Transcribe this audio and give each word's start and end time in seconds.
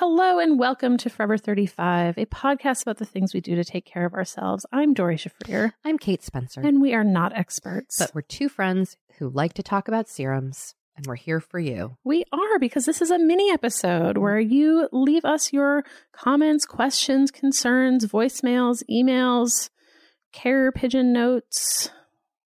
Hello 0.00 0.38
and 0.38 0.58
welcome 0.58 0.96
to 0.96 1.10
Forever 1.10 1.36
35, 1.36 2.16
a 2.16 2.24
podcast 2.24 2.80
about 2.80 2.96
the 2.96 3.04
things 3.04 3.34
we 3.34 3.42
do 3.42 3.54
to 3.54 3.62
take 3.64 3.84
care 3.84 4.06
of 4.06 4.14
ourselves. 4.14 4.64
I'm 4.72 4.94
Doree 4.94 5.16
Shafrir, 5.18 5.72
I'm 5.84 5.98
Kate 5.98 6.22
Spencer. 6.22 6.62
and 6.62 6.80
we 6.80 6.94
are 6.94 7.04
not 7.04 7.36
experts. 7.36 7.98
but 7.98 8.14
we're 8.14 8.22
two 8.22 8.48
friends 8.48 8.96
who 9.18 9.28
like 9.28 9.52
to 9.54 9.62
talk 9.62 9.88
about 9.88 10.08
serums, 10.08 10.74
and 10.96 11.04
we're 11.06 11.16
here 11.16 11.38
for 11.38 11.58
you. 11.58 11.98
we 12.02 12.24
are 12.32 12.58
because 12.58 12.86
this 12.86 13.02
is 13.02 13.10
a 13.10 13.18
mini 13.18 13.52
episode 13.52 14.16
where 14.16 14.40
you 14.40 14.88
leave 14.90 15.26
us 15.26 15.52
your 15.52 15.84
comments, 16.12 16.64
questions, 16.64 17.30
concerns, 17.30 18.06
voicemails, 18.06 18.82
emails, 18.90 19.68
carrier 20.32 20.72
pigeon 20.72 21.12
notes, 21.12 21.90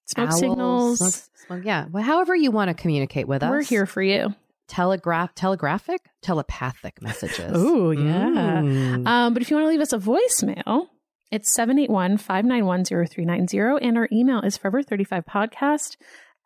smoke 0.06 0.30
Owls, 0.30 0.40
signals. 0.40 0.98
smoke- 0.98 1.38
smoke- 1.46 1.64
yeah, 1.64 1.86
well, 1.92 2.02
however 2.02 2.34
you 2.34 2.50
want 2.50 2.68
to 2.70 2.74
communicate 2.74 3.28
with 3.28 3.44
us. 3.44 3.50
We're 3.50 3.62
here 3.62 3.86
for 3.86 4.02
you. 4.02 4.34
Telegraph, 4.68 5.34
telegraphic, 5.34 6.00
telepathic 6.22 7.00
messages. 7.02 7.52
Oh, 7.54 7.90
yeah. 7.90 8.60
Mm. 8.62 9.06
Um, 9.06 9.34
but 9.34 9.42
if 9.42 9.50
you 9.50 9.56
want 9.56 9.64
to 9.66 9.68
leave 9.70 9.80
us 9.80 9.92
a 9.92 9.98
voicemail, 9.98 10.88
it's 11.30 11.52
781 11.54 12.18
591 12.18 12.84
0390. 12.84 13.86
And 13.86 13.98
our 13.98 14.08
email 14.12 14.40
is 14.40 14.56
forever35podcast 14.56 15.96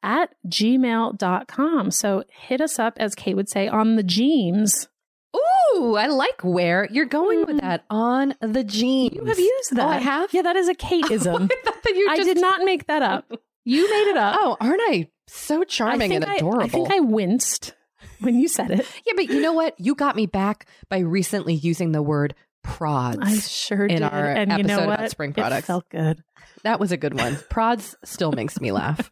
at 0.02 0.34
gmail.com. 0.46 1.90
So 1.90 2.24
hit 2.30 2.60
us 2.60 2.78
up, 2.78 2.94
as 2.98 3.14
Kate 3.14 3.36
would 3.36 3.48
say, 3.48 3.68
on 3.68 3.96
the 3.96 4.02
Jeems. 4.02 4.88
Ooh, 5.36 5.94
I 5.96 6.06
like 6.06 6.42
where 6.42 6.88
you're 6.90 7.04
going 7.04 7.44
with 7.46 7.60
that 7.60 7.84
on 7.90 8.34
the 8.40 8.64
jeans. 8.64 9.14
You 9.14 9.24
have 9.26 9.38
used 9.38 9.76
that. 9.76 9.84
Oh, 9.84 9.88
I 9.88 9.98
have. 9.98 10.32
Yeah, 10.32 10.42
that 10.42 10.56
is 10.56 10.68
a 10.68 10.74
Kateism. 10.74 11.50
I 11.52 11.72
that 11.84 11.94
you 11.94 12.08
I 12.10 12.16
did 12.16 12.40
not 12.40 12.62
make 12.62 12.86
that 12.86 13.02
up. 13.02 13.30
You 13.64 13.82
made 13.90 14.10
it 14.12 14.16
up. 14.16 14.34
Oh, 14.40 14.56
aren't 14.62 14.80
I 14.80 15.10
so 15.26 15.62
charming 15.62 16.10
and 16.14 16.24
think 16.24 16.36
I- 16.36 16.36
adorable? 16.36 16.62
I 16.64 16.68
think 16.68 16.90
I 16.90 17.00
winced 17.00 17.74
when 18.20 18.38
you 18.38 18.48
said 18.48 18.70
it. 18.70 18.86
yeah, 19.06 19.12
but 19.16 19.26
you 19.28 19.40
know 19.40 19.52
what? 19.52 19.74
You 19.78 19.94
got 19.94 20.16
me 20.16 20.26
back 20.26 20.66
by 20.88 20.98
recently 20.98 21.54
using 21.54 21.92
the 21.92 22.02
word 22.02 22.34
prods. 22.62 23.18
I 23.20 23.36
sure 23.36 23.86
In 23.86 23.96
did. 23.96 24.02
our 24.02 24.26
and 24.26 24.52
you 24.52 24.62
know 24.64 24.74
episode 24.74 24.86
what? 24.88 24.98
about 24.98 25.10
spring 25.10 25.30
It 25.30 25.36
products. 25.36 25.66
felt 25.66 25.88
good. 25.88 26.22
That 26.64 26.80
was 26.80 26.90
a 26.92 26.96
good 26.96 27.14
one. 27.14 27.36
Prods 27.50 27.94
still 28.04 28.32
makes 28.32 28.60
me 28.60 28.72
laugh. 28.72 29.10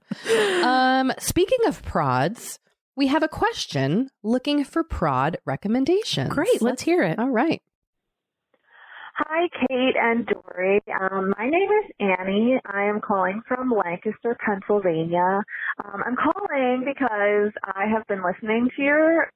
Um, 0.62 1.12
speaking 1.20 1.58
of 1.66 1.80
prods, 1.82 2.58
we 2.96 3.06
have 3.06 3.22
a 3.22 3.28
question 3.28 4.08
looking 4.24 4.64
for 4.64 4.82
prod 4.82 5.38
recommendations. 5.44 6.30
Great. 6.30 6.60
Let's 6.60 6.82
hear 6.82 7.02
it. 7.04 7.18
All 7.20 7.30
right. 7.30 7.62
Hi, 9.18 9.48
Kate 9.48 9.96
and 9.96 10.26
Doree. 10.26 10.82
Um, 11.00 11.32
my 11.38 11.48
name 11.48 11.70
is 11.72 11.90
Annie. 11.98 12.60
I 12.66 12.84
am 12.84 13.00
calling 13.00 13.40
from 13.48 13.70
Lancaster, 13.70 14.36
Pennsylvania. 14.44 15.40
Um, 15.82 16.02
I'm 16.04 16.16
calling 16.16 16.84
because 16.84 17.50
I 17.64 17.86
have 17.90 18.06
been 18.08 18.22
listening 18.22 18.68
to 18.76 18.82
your 18.82 19.30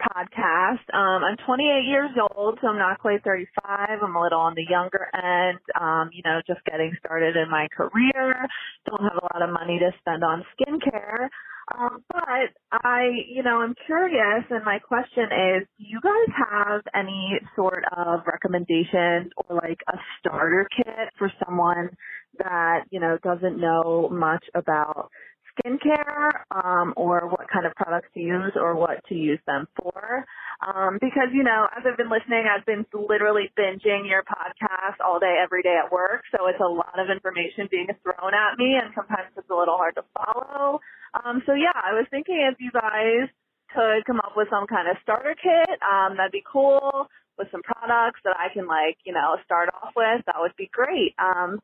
podcast. 0.00 0.86
Um, 0.94 1.24
I'm 1.24 1.36
28 1.44 1.84
years 1.88 2.10
old, 2.36 2.58
so 2.62 2.68
I'm 2.68 2.78
not 2.78 3.00
quite 3.00 3.24
35. 3.24 3.98
I'm 4.02 4.14
a 4.14 4.22
little 4.22 4.40
on 4.40 4.54
the 4.54 4.66
younger 4.70 5.08
end. 5.14 5.58
Um, 5.80 6.10
you 6.12 6.22
know, 6.24 6.40
just 6.46 6.64
getting 6.64 6.94
started 7.00 7.36
in 7.36 7.50
my 7.50 7.66
career. 7.76 8.46
Don't 8.86 9.02
have 9.02 9.18
a 9.18 9.26
lot 9.34 9.42
of 9.42 9.50
money 9.52 9.80
to 9.80 9.90
spend 9.98 10.22
on 10.22 10.44
skincare. 10.54 11.28
Um, 11.72 12.04
but 12.12 12.52
I, 12.72 13.08
you 13.28 13.42
know, 13.42 13.60
I'm 13.62 13.74
curious, 13.86 14.44
and 14.50 14.64
my 14.64 14.78
question 14.78 15.24
is, 15.24 15.66
do 15.78 15.84
you 15.86 16.00
guys 16.02 16.36
have 16.50 16.82
any 16.94 17.40
sort 17.56 17.84
of 17.96 18.20
recommendations 18.26 19.32
or 19.36 19.56
like 19.56 19.80
a 19.88 19.96
starter 20.18 20.68
kit 20.76 21.08
for 21.18 21.32
someone 21.44 21.90
that, 22.38 22.84
you 22.90 23.00
know, 23.00 23.16
doesn't 23.22 23.58
know 23.58 24.10
much 24.12 24.44
about 24.54 25.10
skincare, 25.54 26.32
um, 26.50 26.92
or 26.96 27.28
what 27.28 27.48
kind 27.50 27.64
of 27.64 27.72
products 27.76 28.08
to 28.12 28.20
use 28.20 28.52
or 28.56 28.74
what 28.74 28.98
to 29.08 29.14
use 29.14 29.38
them 29.46 29.66
for? 29.80 30.26
Um, 30.66 30.98
because, 31.00 31.30
you 31.32 31.44
know, 31.44 31.66
as 31.76 31.84
I've 31.86 31.96
been 31.96 32.10
listening, 32.10 32.44
I've 32.44 32.66
been 32.66 32.84
literally 32.92 33.50
binging 33.58 34.08
your 34.08 34.24
podcast 34.24 34.98
all 35.04 35.18
day, 35.20 35.36
every 35.42 35.62
day 35.62 35.76
at 35.82 35.92
work. 35.92 36.22
So 36.36 36.46
it's 36.48 36.60
a 36.60 36.68
lot 36.68 36.98
of 36.98 37.08
information 37.08 37.68
being 37.70 37.88
thrown 38.02 38.34
at 38.34 38.58
me 38.58 38.76
and 38.82 38.92
sometimes 38.94 39.30
it's 39.36 39.48
a 39.48 39.54
little 39.54 39.76
hard 39.76 39.94
to 39.94 40.04
follow. 40.12 40.80
Um, 41.14 41.42
so 41.46 41.54
yeah, 41.54 41.74
I 41.74 41.92
was 41.94 42.06
thinking 42.10 42.38
if 42.50 42.58
you 42.60 42.70
guys 42.72 43.28
could 43.74 44.04
come 44.06 44.18
up 44.20 44.32
with 44.36 44.48
some 44.50 44.66
kind 44.66 44.88
of 44.88 44.96
starter 45.02 45.34
kit, 45.34 45.78
um, 45.82 46.16
that'd 46.16 46.32
be 46.32 46.42
cool 46.50 47.06
with 47.38 47.48
some 47.50 47.62
products 47.62 48.20
that 48.24 48.36
I 48.38 48.52
can 48.52 48.66
like, 48.66 48.96
you 49.04 49.12
know, 49.12 49.36
start 49.44 49.68
off 49.82 49.92
with. 49.96 50.22
That 50.26 50.36
would 50.38 50.54
be 50.56 50.70
great. 50.72 51.14
Um, 51.18 51.58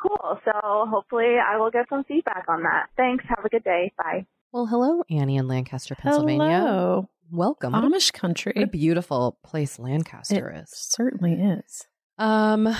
cool. 0.00 0.38
So 0.44 0.52
hopefully 0.88 1.36
I 1.44 1.56
will 1.58 1.70
get 1.70 1.86
some 1.88 2.04
feedback 2.04 2.44
on 2.48 2.62
that. 2.62 2.86
Thanks. 2.96 3.24
Have 3.28 3.44
a 3.44 3.48
good 3.48 3.64
day. 3.64 3.92
Bye. 3.98 4.26
Well, 4.52 4.66
hello, 4.66 5.02
Annie 5.10 5.36
in 5.36 5.46
Lancaster, 5.48 5.94
Pennsylvania. 5.94 6.60
Hello. 6.60 7.08
Welcome. 7.30 7.72
What 7.74 7.84
Amish 7.84 8.12
country. 8.12 8.52
What 8.56 8.64
a 8.64 8.68
beautiful 8.68 9.38
place 9.44 9.78
Lancaster 9.78 10.48
It 10.50 10.62
is. 10.62 10.70
certainly 10.72 11.34
is. 11.34 11.86
Um, 12.16 12.74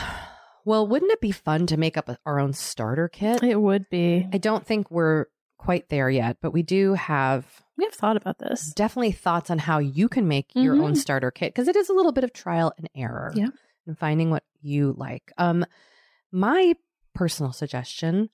well, 0.64 0.86
wouldn't 0.86 1.12
it 1.12 1.20
be 1.20 1.32
fun 1.32 1.66
to 1.66 1.76
make 1.76 1.96
up 1.98 2.08
a, 2.08 2.18
our 2.24 2.40
own 2.40 2.52
starter 2.54 3.08
kit? 3.08 3.42
It 3.42 3.60
would 3.60 3.90
be. 3.90 4.26
I 4.32 4.38
don't 4.38 4.66
think 4.66 4.90
we're 4.90 5.26
quite 5.58 5.88
there 5.88 6.08
yet, 6.08 6.38
but 6.40 6.52
we 6.52 6.62
do 6.62 6.94
have 6.94 7.44
We 7.76 7.84
have 7.84 7.94
thought 7.94 8.16
about 8.16 8.38
this. 8.38 8.72
definitely 8.74 9.12
thoughts 9.12 9.50
on 9.50 9.58
how 9.58 9.78
you 9.78 10.08
can 10.08 10.26
make 10.28 10.54
your 10.54 10.74
own 10.82 10.92
Mhm. 10.92 10.96
starter 10.96 11.30
kit 11.30 11.52
because 11.54 11.68
it 11.68 11.76
is 11.76 11.88
a 11.88 11.92
little 11.92 12.12
bit 12.12 12.24
of 12.24 12.32
trial 12.32 12.72
and 12.78 12.88
error. 12.94 13.32
Yeah. 13.34 13.48
And 13.86 13.98
finding 13.98 14.30
what 14.30 14.44
you 14.60 14.94
like. 14.96 15.32
Um, 15.38 15.64
my 16.32 16.74
personal 17.14 17.52
suggestion 17.52 18.30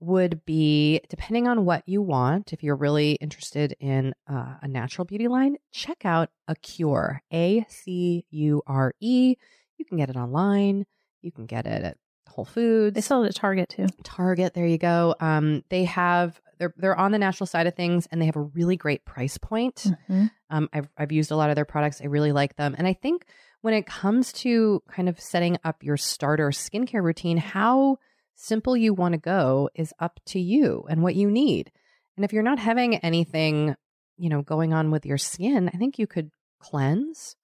would 0.00 0.44
be 0.44 1.00
depending 1.08 1.48
on 1.48 1.64
what 1.64 1.82
you 1.88 2.02
want, 2.02 2.52
if 2.52 2.62
you're 2.62 2.76
really 2.76 3.12
interested 3.12 3.74
in 3.80 4.14
uh, 4.28 4.56
a 4.60 4.68
natural 4.68 5.04
beauty 5.06 5.26
line, 5.28 5.56
check 5.72 6.04
out 6.04 6.28
Acure 6.48 7.22
A 7.32 7.64
C 7.68 8.26
U 8.30 8.62
R 8.66 8.92
E. 9.00 9.36
You 9.78 9.84
can 9.86 9.96
get 9.96 10.10
it 10.10 10.16
online. 10.16 10.84
You 11.22 11.32
can 11.32 11.46
get 11.46 11.66
it 11.66 11.82
at 11.82 11.96
Whole 12.28 12.44
Foods. 12.44 12.94
They 12.94 13.00
sell 13.00 13.22
it 13.24 13.28
at 13.28 13.34
Target 13.36 13.68
too. 13.70 13.86
Target. 14.04 14.52
There 14.54 14.66
you 14.66 14.78
go. 14.78 15.14
Um, 15.20 15.64
they 15.70 15.84
have 15.84 16.40
they're 16.58 16.74
they're 16.76 16.96
on 16.96 17.12
the 17.12 17.18
natural 17.18 17.46
side 17.46 17.66
of 17.66 17.74
things, 17.74 18.06
and 18.10 18.20
they 18.20 18.26
have 18.26 18.36
a 18.36 18.42
really 18.42 18.76
great 18.76 19.04
price 19.04 19.38
point. 19.38 19.86
Mhm. 20.08 20.30
Um, 20.50 20.68
I've 20.72 20.88
I've 20.96 21.12
used 21.12 21.30
a 21.30 21.36
lot 21.36 21.50
of 21.50 21.56
their 21.56 21.64
products. 21.64 22.00
I 22.00 22.06
really 22.06 22.32
like 22.32 22.56
them, 22.56 22.74
and 22.78 22.86
I 22.86 22.92
think 22.92 23.26
when 23.62 23.74
it 23.74 23.86
comes 23.86 24.32
to 24.32 24.82
kind 24.88 25.08
of 25.08 25.20
setting 25.20 25.58
up 25.64 25.82
your 25.82 25.96
starter 25.96 26.50
skincare 26.50 27.02
routine, 27.02 27.36
how 27.38 27.98
simple 28.34 28.76
you 28.76 28.94
want 28.94 29.12
to 29.12 29.18
go 29.18 29.68
is 29.74 29.92
up 29.98 30.20
to 30.26 30.38
you 30.38 30.84
and 30.88 31.02
what 31.02 31.16
you 31.16 31.30
need. 31.30 31.72
And 32.16 32.24
if 32.24 32.32
you're 32.32 32.42
not 32.42 32.58
having 32.58 32.96
anything, 32.96 33.74
you 34.16 34.28
know, 34.28 34.42
going 34.42 34.72
on 34.72 34.90
with 34.90 35.04
your 35.04 35.18
skin, 35.18 35.70
I 35.72 35.78
think 35.78 35.98
you 35.98 36.06
could 36.06 36.30
cleanse, 36.60 37.36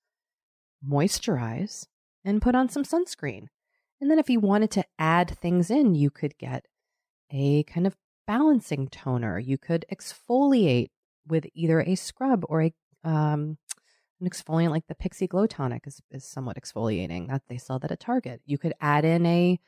moisturize, 0.87 1.87
and 2.25 2.43
put 2.43 2.55
on 2.55 2.69
some 2.69 2.85
sunscreen. 2.85 3.47
And 4.01 4.11
then 4.11 4.19
if 4.19 4.29
you 4.29 4.41
wanted 4.41 4.71
to 4.73 4.85
add 4.99 5.31
things 5.39 5.71
in, 5.71 5.95
you 5.95 6.11
could 6.11 6.37
get 6.39 6.67
a 7.31 7.63
kind 7.65 7.87
of 7.87 7.97
balancing 8.27 8.89
toner. 8.89 9.39
You 9.39 9.59
could 9.59 9.85
exfoliate 9.93 10.91
with 11.27 11.47
either 11.55 11.81
a 11.81 11.95
scrub 11.95 12.45
or 12.49 12.63
a 12.63 12.75
um, 13.05 13.59
an 14.21 14.31
exfoliant 14.31 14.71
like 14.71 14.87
the 14.87 14.95
Pixi 14.95 15.29
Glow 15.29 15.47
Tonic 15.47 15.85
is, 15.87 16.01
is 16.11 16.25
somewhat 16.25 16.57
exfoliating. 16.57 17.29
That 17.29 17.43
they 17.49 17.59
sell 17.59 17.79
that 17.81 17.91
at 17.91 18.01
Target. 18.01 18.41
You 18.47 18.59
could 18.59 18.75
add 18.81 19.05
in 19.05 19.27
a 19.27 19.59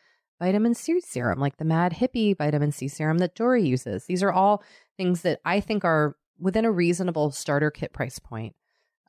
vitamin 0.41 0.75
C 0.75 1.01
serum 1.01 1.41
like 1.41 1.57
the 1.57 1.65
Mad 1.65 1.93
Hippie 1.93 2.37
vitamin 2.37 2.73
C 2.73 2.89
serum 2.89 3.19
that 3.19 3.35
Doree 3.35 3.67
uses. 3.67 4.07
These 4.07 4.23
are 4.23 4.33
all 4.33 4.63
things 4.97 5.23
that 5.23 5.41
I 5.45 5.61
think 5.61 5.85
are 5.85 6.17
within 6.39 6.65
a 6.65 6.71
reasonable 6.71 7.31
starter 7.31 7.71
kit 7.71 7.93
price 7.93 8.19
point. 8.19 8.55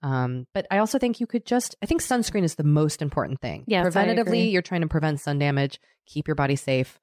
Um, 0.03 0.45
but 0.53 0.68
I 0.69 0.77
also 0.80 1.00
think 1.00 1.19
you 1.19 1.25
could 1.25 1.45
just, 1.45 1.75
I 1.81 1.88
think 1.88 2.01
sunscreen 2.01 2.44
is 2.44 2.56
the 2.56 2.63
most 2.63 3.01
important 3.01 3.42
thing. 3.42 3.63
Yes, 3.65 3.88
Preventatively, 3.88 4.51
you're 4.51 4.62
trying 4.62 4.81
to 4.81 4.88
prevent 4.88 5.19
sun 5.19 5.39
damage, 5.39 5.80
keep 6.06 6.27
your 6.27 6.36
body 6.36 6.56
safe. 6.56 7.00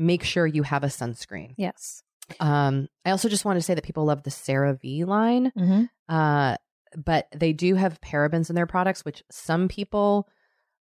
Make 0.00 0.24
sure 0.24 0.46
you 0.46 0.62
have 0.62 0.82
a 0.82 0.86
sunscreen. 0.88 1.54
Yes. 1.58 2.02
Um, 2.40 2.88
I 3.04 3.10
also 3.10 3.28
just 3.28 3.44
want 3.44 3.58
to 3.58 3.62
say 3.62 3.74
that 3.74 3.84
people 3.84 4.04
love 4.04 4.22
the 4.22 4.30
CeraVe 4.30 5.06
line, 5.06 5.52
Mm-hmm. 5.56 5.84
uh, 6.08 6.56
but 6.96 7.28
they 7.36 7.52
do 7.52 7.74
have 7.74 8.00
parabens 8.00 8.48
in 8.50 8.56
their 8.56 8.66
products, 8.66 9.04
which 9.04 9.22
some 9.30 9.68
people 9.68 10.26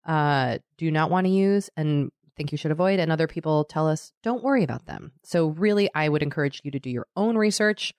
uh, 0.06 0.60
do 0.78 0.90
not 0.90 1.12
want 1.12 1.26
to 1.28 1.32
use 1.32 1.70
and 1.76 2.12
think 2.38 2.52
you 2.52 2.58
should 2.58 2.72
avoid, 2.72 3.00
and 3.00 3.12
other 3.12 3.28
people 3.28 3.66
tell 3.66 3.88
us 3.88 4.12
don't 4.24 4.44
worry 4.44 4.64
about 4.64 4.86
them. 4.86 5.12
So, 5.24 5.48
really, 5.50 5.90
I 5.94 6.08
would 6.08 6.24
encourage 6.24 6.62
you 6.64 6.72
to 6.72 6.80
do 6.80 6.90
your 6.90 7.08
own 7.18 7.36
research 7.38 7.94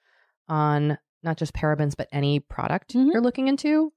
on 0.49 0.97
not 1.23 1.37
just 1.37 1.53
parabens, 1.53 1.95
but 1.97 2.09
any 2.13 2.41
product 2.41 2.95
Mhm. 2.95 3.13
you're 3.13 3.21
looking 3.23 3.49
into. 3.49 3.93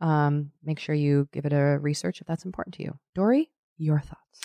Um, 0.00 0.52
make 0.62 0.78
sure 0.78 0.94
you 0.94 1.28
give 1.32 1.44
it 1.44 1.52
a 1.52 1.78
research 1.80 2.20
if 2.20 2.26
that's 2.28 2.44
important 2.44 2.74
to 2.76 2.84
you. 2.84 2.98
Doree, 3.16 3.50
your 3.76 3.98
thoughts? 4.00 4.40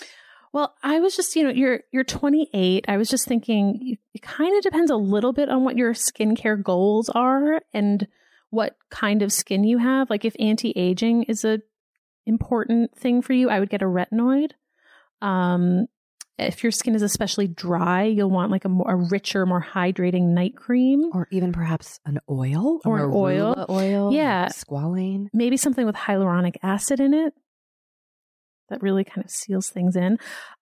Well, 0.54 0.72
I 0.84 1.00
was 1.00 1.16
just, 1.16 1.34
you 1.34 1.42
know, 1.42 1.50
you're 1.50 1.80
you're 1.92 2.04
28. 2.04 2.84
I 2.86 2.96
was 2.96 3.10
just 3.10 3.26
thinking 3.26 3.96
it 4.14 4.22
kind 4.22 4.56
of 4.56 4.62
depends 4.62 4.90
a 4.90 4.96
little 4.96 5.32
bit 5.32 5.48
on 5.50 5.64
what 5.64 5.76
your 5.76 5.92
skincare 5.94 6.62
goals 6.62 7.08
are 7.08 7.60
and 7.74 8.06
what 8.50 8.76
kind 8.88 9.20
of 9.22 9.32
skin 9.32 9.64
you 9.64 9.78
have. 9.78 10.08
Like 10.10 10.24
if 10.24 10.36
anti-aging 10.38 11.24
is 11.24 11.44
a 11.44 11.58
important 12.24 12.96
thing 12.96 13.20
for 13.20 13.32
you, 13.32 13.50
I 13.50 13.58
would 13.58 13.68
get 13.68 13.82
a 13.82 13.86
retinoid. 13.86 14.52
Um 15.20 15.86
if 16.38 16.62
your 16.64 16.72
skin 16.72 16.94
is 16.96 17.02
especially 17.02 17.46
dry, 17.48 18.04
you'll 18.04 18.30
want 18.30 18.50
like 18.52 18.64
a 18.64 18.68
more 18.68 18.90
a 18.90 18.96
richer, 18.96 19.46
more 19.46 19.64
hydrating 19.74 20.28
night 20.34 20.56
cream. 20.56 21.10
Or 21.12 21.26
even 21.32 21.52
perhaps 21.52 21.98
an 22.06 22.20
oil 22.30 22.80
Or 22.84 22.98
an 23.06 23.10
oil. 23.12 23.66
oil, 23.68 24.12
Yeah. 24.12 24.46
squalane. 24.48 25.26
maybe 25.32 25.56
something 25.56 25.84
with 25.84 25.96
hyaluronic 25.96 26.56
acid 26.62 27.00
in 27.00 27.12
it 27.12 27.34
that 28.68 28.82
really 28.82 29.04
kind 29.04 29.24
of 29.24 29.30
seals 29.30 29.68
things 29.68 29.96
in. 29.96 30.18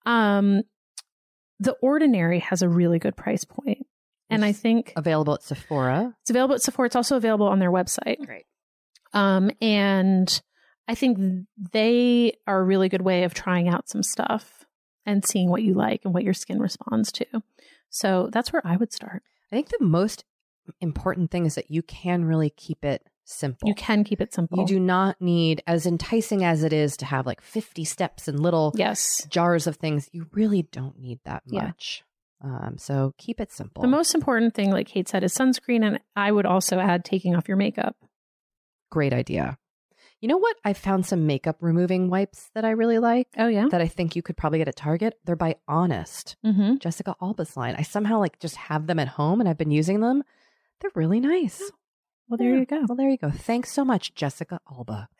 Um, 0.06 0.62
the 1.60 1.72
Ordinary 1.82 2.40
has 2.40 2.62
a 2.62 2.68
really 2.68 2.98
good 2.98 3.16
price 3.16 3.44
point, 3.44 3.86
and 4.30 4.44
I 4.44 4.52
think 4.52 4.92
available 4.96 5.34
at 5.34 5.42
Sephora. 5.42 6.14
it's 6.22 6.30
available 6.30 6.54
at 6.54 6.62
Sephora. 6.62 6.86
It's 6.86 6.96
also 6.96 7.16
available 7.16 7.46
on 7.46 7.58
their 7.58 7.70
website. 7.70 8.24
Great. 8.24 8.46
Um, 9.12 9.50
and 9.60 10.40
I 10.88 10.94
think 10.94 11.46
they 11.72 12.34
are 12.46 12.60
a 12.60 12.64
really 12.64 12.88
good 12.88 13.02
way 13.02 13.24
of 13.24 13.34
trying 13.34 13.68
out 13.68 13.88
some 13.88 14.02
stuff 14.02 14.64
and 15.06 15.24
seeing 15.24 15.50
what 15.50 15.62
you 15.62 15.74
like 15.74 16.02
and 16.04 16.14
what 16.14 16.24
your 16.24 16.34
skin 16.34 16.60
responds 16.60 17.12
to. 17.12 17.26
So 17.90 18.30
that's 18.32 18.52
where 18.52 18.62
I 18.64 18.76
would 18.76 18.92
start. 18.92 19.22
I 19.52 19.56
think 19.56 19.68
the 19.68 19.84
most 19.84 20.24
important 20.80 21.30
thing 21.30 21.44
is 21.44 21.54
that 21.56 21.70
you 21.70 21.82
can 21.82 22.24
really 22.24 22.50
keep 22.50 22.84
it 22.84 23.06
simple. 23.24 23.68
You 23.68 23.74
can 23.74 24.04
keep 24.04 24.20
it 24.20 24.32
simple. 24.34 24.58
You 24.60 24.66
do 24.66 24.80
not 24.80 25.20
need, 25.20 25.62
as 25.66 25.86
enticing 25.86 26.44
as 26.44 26.62
it 26.64 26.72
is 26.72 26.96
to 26.98 27.06
have 27.06 27.26
like 27.26 27.40
50 27.40 27.84
steps 27.84 28.28
and 28.28 28.40
little 28.40 28.72
Yes. 28.76 29.24
jars 29.28 29.66
of 29.66 29.76
things, 29.76 30.08
you 30.12 30.26
really 30.32 30.62
don't 30.62 30.98
need 30.98 31.20
that 31.24 31.42
Yeah. 31.46 31.66
much. 31.66 32.04
Um, 32.44 32.74
so 32.78 33.14
keep 33.18 33.40
it 33.40 33.52
simple. 33.52 33.82
The 33.82 33.88
most 33.88 34.14
important 34.14 34.54
thing, 34.54 34.70
like 34.72 34.88
Kate 34.88 35.08
said, 35.08 35.22
is 35.22 35.32
sunscreen. 35.34 35.84
And 35.86 36.00
I 36.16 36.32
would 36.32 36.46
also 36.46 36.78
add 36.80 37.04
taking 37.04 37.36
off 37.36 37.46
your 37.46 37.56
makeup. 37.56 37.96
Great 38.90 39.12
idea. 39.12 39.58
You 40.20 40.28
know 40.28 40.38
what? 40.38 40.56
I 40.64 40.72
found 40.72 41.04
some 41.06 41.26
makeup 41.26 41.56
removing 41.60 42.08
wipes 42.08 42.50
that 42.54 42.64
I 42.64 42.70
really 42.70 42.98
like 43.00 43.26
Oh, 43.36 43.48
yeah. 43.48 43.66
that 43.70 43.80
I 43.80 43.88
think 43.88 44.14
you 44.14 44.22
could 44.22 44.36
probably 44.36 44.58
get 44.58 44.68
at 44.68 44.76
Target. 44.76 45.14
They're 45.24 45.34
by 45.36 45.56
Honest, 45.66 46.36
Mm-hmm. 46.44 46.76
Jessica 46.78 47.14
Alba's 47.20 47.56
line. 47.56 47.74
I 47.76 47.82
somehow 47.82 48.18
like 48.20 48.38
just 48.38 48.56
have 48.56 48.86
them 48.86 48.98
at 49.00 49.08
home 49.08 49.40
and 49.40 49.48
I've 49.48 49.58
been 49.58 49.70
using 49.72 50.00
them. 50.00 50.22
They're 50.80 50.92
really 50.94 51.20
nice. 51.20 51.70
Well, 52.32 52.38
there 52.38 52.54
Yeah. 52.54 52.60
you 52.60 52.64
go. 52.64 52.84
Well, 52.88 52.96
there 52.96 53.10
you 53.10 53.18
go. 53.18 53.30
Thanks 53.30 53.70
so 53.72 53.84
much, 53.84 54.14
Jessica 54.14 54.58
Alba. 54.74 55.10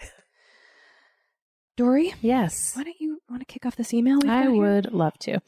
Doree, 1.76 2.14
Yes. 2.23 2.75
why 2.75 2.85
don't 2.85 2.99
you 3.00 3.21
want 3.28 3.42
to 3.42 3.45
kick 3.52 3.66
off 3.66 3.76
this 3.76 3.92
email? 3.92 4.19
I 4.26 4.49
would 4.49 4.95
love 4.95 5.19
to. 5.19 5.40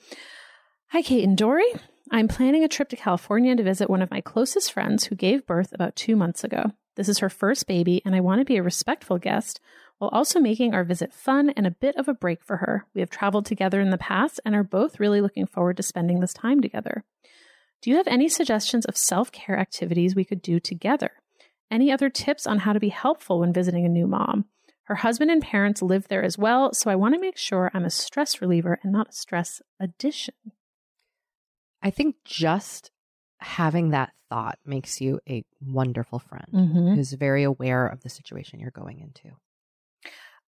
Hi, 0.88 1.00
Kate 1.00 1.25
and 1.25 1.38
Doree. 1.38 1.73
I'm 2.11 2.28
planning 2.28 2.64
a 2.64 2.68
trip 2.68 2.90
to 2.90 2.97
California 2.97 3.56
to 3.56 3.62
visit 3.62 3.88
one 3.88 4.02
of 4.02 4.11
my 4.11 4.21
closest 4.21 4.75
friends 4.75 5.04
who 5.04 5.14
gave 5.14 5.47
birth 5.47 5.73
about 5.73 5.97
two 5.97 6.16
months 6.16 6.44
ago. 6.44 6.73
This 6.97 7.09
is 7.09 7.21
her 7.21 7.30
first 7.30 7.66
baby, 7.66 8.02
and 8.04 8.14
I 8.14 8.21
want 8.21 8.40
to 8.40 8.44
be 8.44 8.59
a 8.59 8.62
respectful 8.62 9.16
guest 9.16 9.59
while 9.97 10.11
also 10.11 10.40
making 10.40 10.75
our 10.75 10.85
visit 10.85 11.14
fun 11.14 11.49
and 11.49 11.66
a 11.66 11.71
bit 11.71 11.97
of 11.97 12.09
a 12.09 12.14
break 12.14 12.44
for 12.44 12.59
her. 12.59 12.85
We 12.94 13.00
have 13.00 13.09
traveled 13.09 13.47
together 13.47 13.80
in 13.80 13.88
the 13.88 13.97
past 13.97 14.38
and 14.44 14.54
are 14.54 14.62
both 14.64 15.00
really 15.00 15.23
looking 15.23 15.47
forward 15.47 15.78
to 15.78 15.83
spending 15.83 16.21
this 16.21 16.35
time 16.35 16.61
together. 16.61 17.04
Do 17.80 17.88
you 17.88 17.97
have 17.97 18.06
any 18.09 18.28
suggestions 18.28 18.85
of 18.85 18.99
self 18.99 19.33
care 19.33 19.59
activities 19.59 20.14
we 20.14 20.26
could 20.26 20.42
do 20.42 20.61
together? 20.61 21.11
Any 21.71 21.90
other 21.90 22.11
tips 22.11 22.47
on 22.47 22.61
how 22.61 22.73
to 22.73 22.80
be 22.80 22.90
helpful 22.90 23.40
when 23.40 23.52
visiting 23.52 23.85
a 23.85 23.88
new 23.88 24.06
mom? 24.06 24.44
Her 24.85 24.97
husband 24.97 25.30
and 25.30 25.40
parents 25.42 25.80
live 25.80 26.09
there 26.09 26.23
as 26.23 26.37
well, 26.37 26.75
so 26.75 26.90
I 26.90 26.94
want 26.94 27.14
to 27.14 27.21
make 27.21 27.38
sure 27.38 27.71
I'm 27.73 27.87
a 27.87 27.90
stress 27.90 28.40
reliever 28.42 28.78
and 28.83 28.92
not 28.92 29.09
a 29.09 29.12
stress 29.12 29.62
addition. 29.80 30.35
I 31.83 31.90
think 31.90 32.16
just 32.25 32.90
having 33.38 33.90
that 33.90 34.12
thought 34.28 34.59
makes 34.64 35.00
you 35.00 35.21
a 35.28 35.44
wonderful 35.61 36.18
friend 36.18 36.47
Mm-hmm. 36.52 36.94
who's 36.94 37.12
very 37.12 37.42
aware 37.44 37.87
of 37.87 38.02
the 38.02 38.09
situation 38.11 38.61
you're 38.61 38.71
going 38.71 39.00
into. 39.00 39.35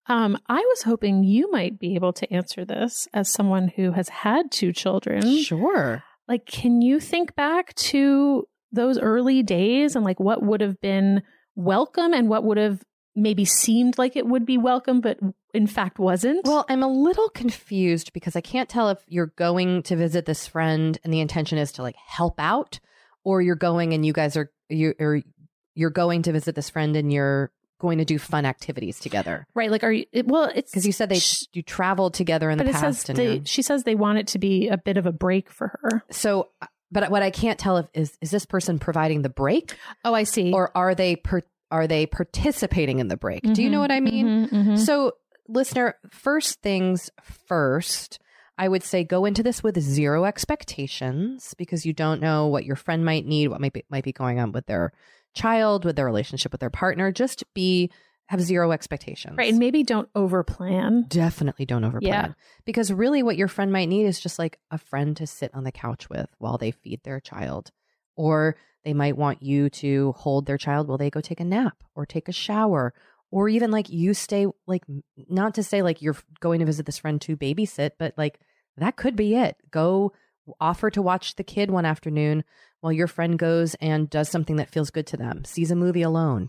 Um, 0.09 0.39
I 0.49 0.59
was 0.61 0.83
hoping 0.83 1.25
you 1.25 1.51
might 1.51 1.79
be 1.79 1.95
able 1.95 2.13
to 2.15 2.33
answer 2.33 2.65
this 2.65 3.09
as 3.13 3.29
someone 3.29 3.69
who 3.69 3.91
has 3.93 4.09
had 4.09 4.51
two 4.53 4.73
children. 4.73 5.39
Sure. 5.43 6.05
Like, 6.29 6.47
can 6.47 6.81
you 6.81 7.01
think 7.01 7.35
back 7.35 7.75
to 7.75 8.47
those 8.77 8.99
early 8.99 9.43
days 9.43 9.97
and 9.97 10.05
like 10.05 10.21
what 10.21 10.43
would 10.43 10.61
have 10.61 10.81
been 10.81 11.23
welcome 11.57 12.13
and 12.13 12.29
what 12.29 12.45
would 12.45 12.59
have 12.59 12.83
maybe 13.17 13.45
seemed 13.45 13.97
like 13.99 14.15
it 14.15 14.27
would 14.27 14.45
be 14.45 14.59
welcome, 14.59 15.01
but 15.01 15.19
in 15.55 15.67
fact 15.67 15.99
wasn't? 15.99 16.45
Well, 16.45 16.67
I'm 16.69 16.83
a 16.83 16.89
little 16.89 17.31
confused 17.31 18.13
because 18.13 18.37
I 18.37 18.41
can't 18.43 18.69
tell 18.69 18.91
if 18.91 18.99
you're 19.09 19.33
going 19.37 19.83
to 19.85 19.97
visit 19.97 20.27
this 20.27 20.47
friend 20.47 20.99
and 21.03 21.13
the 21.13 21.21
intention 21.21 21.59
is 21.59 21.73
to 21.73 21.83
like 21.83 21.97
help 21.97 22.35
out 22.39 22.79
or 23.25 23.41
you're 23.43 23.57
going 23.57 23.95
and 23.95 24.05
you 24.05 24.13
guys 24.13 24.37
are 24.37 24.53
you 24.69 24.95
or 25.01 25.23
you're 25.75 25.91
going 25.91 26.23
to 26.23 26.33
visit 26.33 26.55
this 26.55 26.71
friend 26.71 26.95
and 26.95 27.13
you're 27.13 27.51
going 27.79 27.99
to 27.99 28.05
do 28.05 28.19
fun 28.19 28.47
activities 28.47 28.99
together. 28.99 29.47
Right. 29.55 29.71
Like, 29.71 29.85
are 29.85 29.93
you, 29.93 30.07
it, 30.13 30.27
well, 30.27 30.51
it's 30.55 30.71
Because 30.71 30.87
you 30.87 30.93
said 30.93 31.11
they 31.11 31.19
Sh- 31.19 31.45
you 31.53 31.63
traveled 31.63 32.15
together 32.15 32.49
in 32.49 32.57
the 32.59 32.65
past. 32.65 32.81
says 32.81 33.09
and 33.11 33.19
they, 33.19 33.43
she 33.45 33.61
says 33.63 33.85
they 33.85 33.95
want 33.95 34.19
it 34.19 34.29
to 34.29 34.39
be 34.39 34.69
a 34.69 34.79
bit 34.79 34.97
of 34.97 35.05
a 35.07 35.13
break 35.13 35.51
for 35.51 35.79
her. 35.83 36.03
so, 36.11 36.49
but 36.93 37.11
what 37.11 37.23
I 37.23 37.31
can't 37.31 37.59
tell 37.59 37.77
if 37.79 37.87
is 37.95 38.17
is 38.21 38.31
this 38.31 38.47
person 38.47 38.79
providing 38.79 39.23
the 39.23 39.29
break 39.29 39.77
Oh, 40.05 40.15
I 40.15 40.25
see. 40.25 40.53
or 40.53 40.71
are 40.77 40.95
they 40.95 41.17
per, 41.17 41.43
are 41.71 41.87
they 41.87 42.07
participating 42.07 42.99
in 43.01 43.09
the 43.09 43.17
break? 43.17 43.43
Do 43.43 43.63
you 43.63 43.69
know 43.71 43.79
Mhm, 43.79 43.81
what 43.81 43.91
I 43.93 44.01
mean? 44.01 44.27
mhm, 44.27 44.51
mhm. 44.53 44.79
So, 44.79 45.13
listener, 45.49 45.95
first 46.11 46.63
things 46.63 47.11
first, 47.23 48.19
I 48.59 48.69
would 48.69 48.83
say 48.83 49.05
go 49.05 49.25
into 49.25 49.43
this 49.43 49.63
with 49.63 49.79
zero 49.81 50.25
expectations 50.25 51.55
because 51.59 51.85
you 51.87 51.93
don't 51.93 52.21
know 52.21 52.47
what 52.47 52.65
your 52.65 52.77
friend 52.77 53.05
might 53.05 53.27
need, 53.27 53.49
what 53.49 53.61
might 53.61 53.73
be, 53.73 53.85
might 53.91 54.05
be 54.05 54.13
going 54.13 54.39
on 54.41 54.53
with 54.53 54.67
their 54.67 54.93
child, 55.35 55.85
with 55.85 55.97
their 55.97 56.07
relationship 56.07 56.53
with 56.53 56.61
their 56.61 56.71
partner. 56.71 57.13
Just 57.13 57.45
be 57.55 57.91
have 58.27 58.41
zero 58.41 58.73
expectations. 58.73 59.37
right. 59.37 59.51
And 59.51 59.59
maybe 59.59 59.83
don't 59.83 60.13
overplan. 60.15 61.09
Definitely 61.09 61.65
don't 61.65 61.83
overplan. 61.83 62.03
Yeah. 62.03 62.33
Because 62.65 62.93
really 62.93 63.23
what 63.23 63.37
your 63.37 63.49
friend 63.49 63.73
might 63.73 63.89
need 63.89 64.05
is 64.05 64.21
just 64.21 64.39
like 64.39 64.59
a 64.71 64.79
friend 64.79 65.17
to 65.19 65.27
sit 65.27 65.55
on 65.55 65.65
the 65.65 65.73
couch 65.73 66.11
with 66.11 66.29
while 66.39 66.59
they 66.59 66.73
feed 66.73 67.03
their 67.05 67.21
child. 67.21 67.71
Or 68.17 68.57
they 68.85 68.95
might 68.95 69.17
want 69.17 69.43
you 69.43 69.71
to 69.71 70.13
hold 70.13 70.47
their 70.47 70.59
child 70.59 70.89
while 70.89 70.99
they 70.99 71.11
go 71.11 71.21
take 71.21 71.41
a 71.41 71.45
nap 71.45 71.83
or 71.95 72.07
take 72.07 72.29
a 72.29 72.33
shower. 72.33 72.95
Or 73.31 73.49
even 73.49 73.71
like 73.71 73.91
you 73.91 74.15
stay 74.15 74.47
like 74.67 74.83
not 75.29 75.55
to 75.55 75.63
say 75.63 75.83
like 75.83 76.03
you're 76.03 76.17
going 76.41 76.61
to 76.61 76.67
visit 76.67 76.87
this 76.87 76.99
friend 76.99 77.21
to 77.23 77.37
babysit, 77.37 77.93
but 77.99 78.15
like 78.17 78.41
that 78.77 78.97
could 78.97 79.17
be 79.17 79.35
it. 79.35 79.57
Go 79.71 80.13
offer 80.61 80.91
to 80.91 81.03
watch 81.03 81.37
the 81.37 81.45
kid 81.45 81.71
one 81.71 81.85
afternoon 81.85 82.45
while 82.81 82.93
your 82.93 83.09
friend 83.09 83.39
goes 83.39 83.75
and 83.77 84.09
does 84.09 84.29
something 84.29 84.57
that 84.57 84.71
feels 84.71 84.91
good 84.91 85.07
to 85.09 85.17
them, 85.17 85.45
sees 85.45 85.71
a 85.71 85.77
movie 85.77 86.03
alone, 86.03 86.49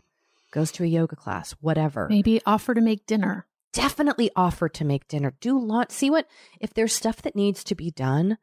goes 0.51 0.71
to 0.73 0.83
a 0.83 0.87
yoga 0.87 1.15
class, 1.15 1.51
whatever 1.61 2.07
Maybe 2.09 2.41
offer 2.45 2.73
to 2.73 2.81
make 2.81 3.05
dinner. 3.05 3.45
definitely 3.73 4.31
offer 4.35 4.69
to 4.69 4.85
make 4.85 5.07
dinner. 5.07 5.33
Do 5.39 5.59
lot 5.59 5.91
see 5.91 6.09
what 6.09 6.27
if 6.59 6.73
there's 6.73 6.93
stuff 6.93 7.21
that 7.23 7.35
needs 7.35 7.63
to 7.65 7.75
be 7.75 7.91
done, 7.91 8.37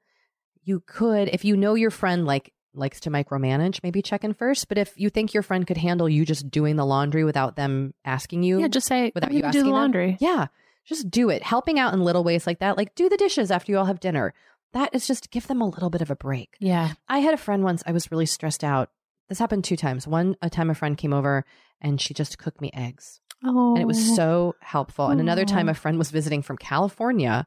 you 0.62 0.82
could 0.86 1.28
if 1.28 1.44
you 1.44 1.56
know 1.56 1.74
your 1.74 1.90
friend 1.90 2.24
like 2.26 2.52
likes 2.76 3.00
to 3.00 3.10
micromanage, 3.10 3.80
maybe 3.82 4.02
check 4.02 4.24
in 4.24 4.34
first. 4.34 4.68
But 4.68 4.78
if 4.78 4.92
you 4.96 5.08
think 5.08 5.32
your 5.32 5.42
friend 5.44 5.66
could 5.66 5.76
handle 5.76 6.08
you 6.08 6.24
just 6.24 6.50
doing 6.50 6.76
the 6.76 6.84
laundry 6.86 7.22
without 7.24 7.54
them 7.56 7.94
asking 8.04 8.42
you, 8.42 8.60
yeah. 8.60 8.68
Just 8.68 8.86
say, 8.88 9.12
without 9.14 9.32
you 9.32 9.42
gonna 9.42 9.52
do 9.52 9.58
asking 9.58 9.64
the 9.64 9.70
them? 9.70 9.80
laundry. 9.80 10.16
yeah, 10.20 10.46
just 10.84 11.08
do 11.10 11.30
it. 11.30 11.42
Helping 11.42 11.78
out 11.78 11.94
in 11.94 12.00
little 12.02 12.24
ways 12.24 12.46
like 12.46 12.58
that, 12.58 12.76
like 12.76 12.94
do 12.94 13.08
the 13.08 13.16
dishes 13.16 13.50
after 13.50 13.70
you 13.72 13.78
all 13.78 13.84
have 13.84 14.00
dinner. 14.00 14.34
That 14.72 14.92
is 14.92 15.06
just 15.06 15.30
give 15.30 15.46
them 15.46 15.60
a 15.60 15.68
little 15.68 15.88
bit 15.88 16.00
of 16.02 16.10
a 16.10 16.16
break. 16.16 16.56
Yeah. 16.58 16.94
I 17.08 17.20
had 17.20 17.32
a 17.32 17.36
friend 17.38 17.62
once, 17.62 17.84
I 17.86 17.92
was 17.92 18.10
really 18.10 18.26
stressed 18.26 18.64
out. 18.64 18.90
This 19.28 19.38
happened 19.38 19.64
two 19.64 19.76
times. 19.76 20.06
One 20.06 20.36
a 20.42 20.50
time 20.50 20.70
a 20.70 20.74
friend 20.74 20.96
came 20.96 21.12
over 21.12 21.44
and 21.80 22.00
she 22.00 22.14
just 22.14 22.38
cooked 22.38 22.60
me 22.60 22.70
eggs 22.74 23.20
Oh. 23.44 23.72
and 23.74 23.82
it 23.82 23.86
was 23.86 24.14
so 24.16 24.54
helpful. 24.60 25.08
And 25.08 25.20
another 25.20 25.44
time, 25.44 25.68
a 25.68 25.74
friend 25.74 25.98
was 25.98 26.10
visiting 26.10 26.40
from 26.42 26.56
California 26.56 27.46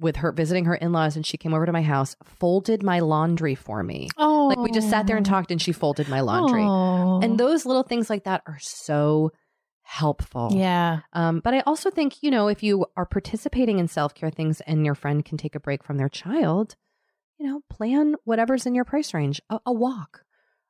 with 0.00 0.16
her 0.16 0.32
visiting 0.32 0.64
her 0.64 0.74
in 0.74 0.90
laws, 0.92 1.16
and 1.16 1.24
she 1.26 1.36
came 1.36 1.54
over 1.54 1.66
to 1.66 1.72
my 1.72 1.82
house, 1.82 2.16
folded 2.24 2.82
my 2.82 2.98
laundry 3.00 3.54
for 3.54 3.82
me. 3.82 4.08
Oh. 4.16 4.46
Like 4.48 4.58
we 4.58 4.70
just 4.72 4.90
sat 4.90 5.06
there 5.06 5.16
and 5.16 5.24
talked, 5.26 5.50
and 5.50 5.60
she 5.60 5.72
folded 5.72 6.08
my 6.08 6.20
laundry. 6.20 6.62
Oh. 6.64 7.20
And 7.22 7.38
those 7.38 7.64
little 7.66 7.82
things 7.84 8.08
like 8.10 8.24
that 8.24 8.42
are 8.46 8.58
so 8.60 9.30
helpful. 9.82 10.48
Yeah. 10.52 11.00
Um, 11.12 11.40
but 11.40 11.54
I 11.54 11.60
also 11.60 11.90
think 11.90 12.22
you 12.22 12.30
know 12.30 12.48
if 12.48 12.62
you 12.62 12.86
are 12.96 13.06
participating 13.06 13.78
in 13.78 13.86
self 13.88 14.14
care 14.14 14.30
things, 14.30 14.60
and 14.62 14.84
your 14.84 14.94
friend 14.94 15.24
can 15.24 15.38
take 15.38 15.54
a 15.54 15.60
break 15.60 15.84
from 15.84 15.96
their 15.98 16.08
child, 16.08 16.74
you 17.38 17.46
know, 17.46 17.60
plan 17.70 18.16
whatever's 18.24 18.66
in 18.66 18.74
your 18.74 18.84
price 18.84 19.14
range. 19.14 19.40
A, 19.50 19.60
a 19.66 19.72
walk, 19.72 20.23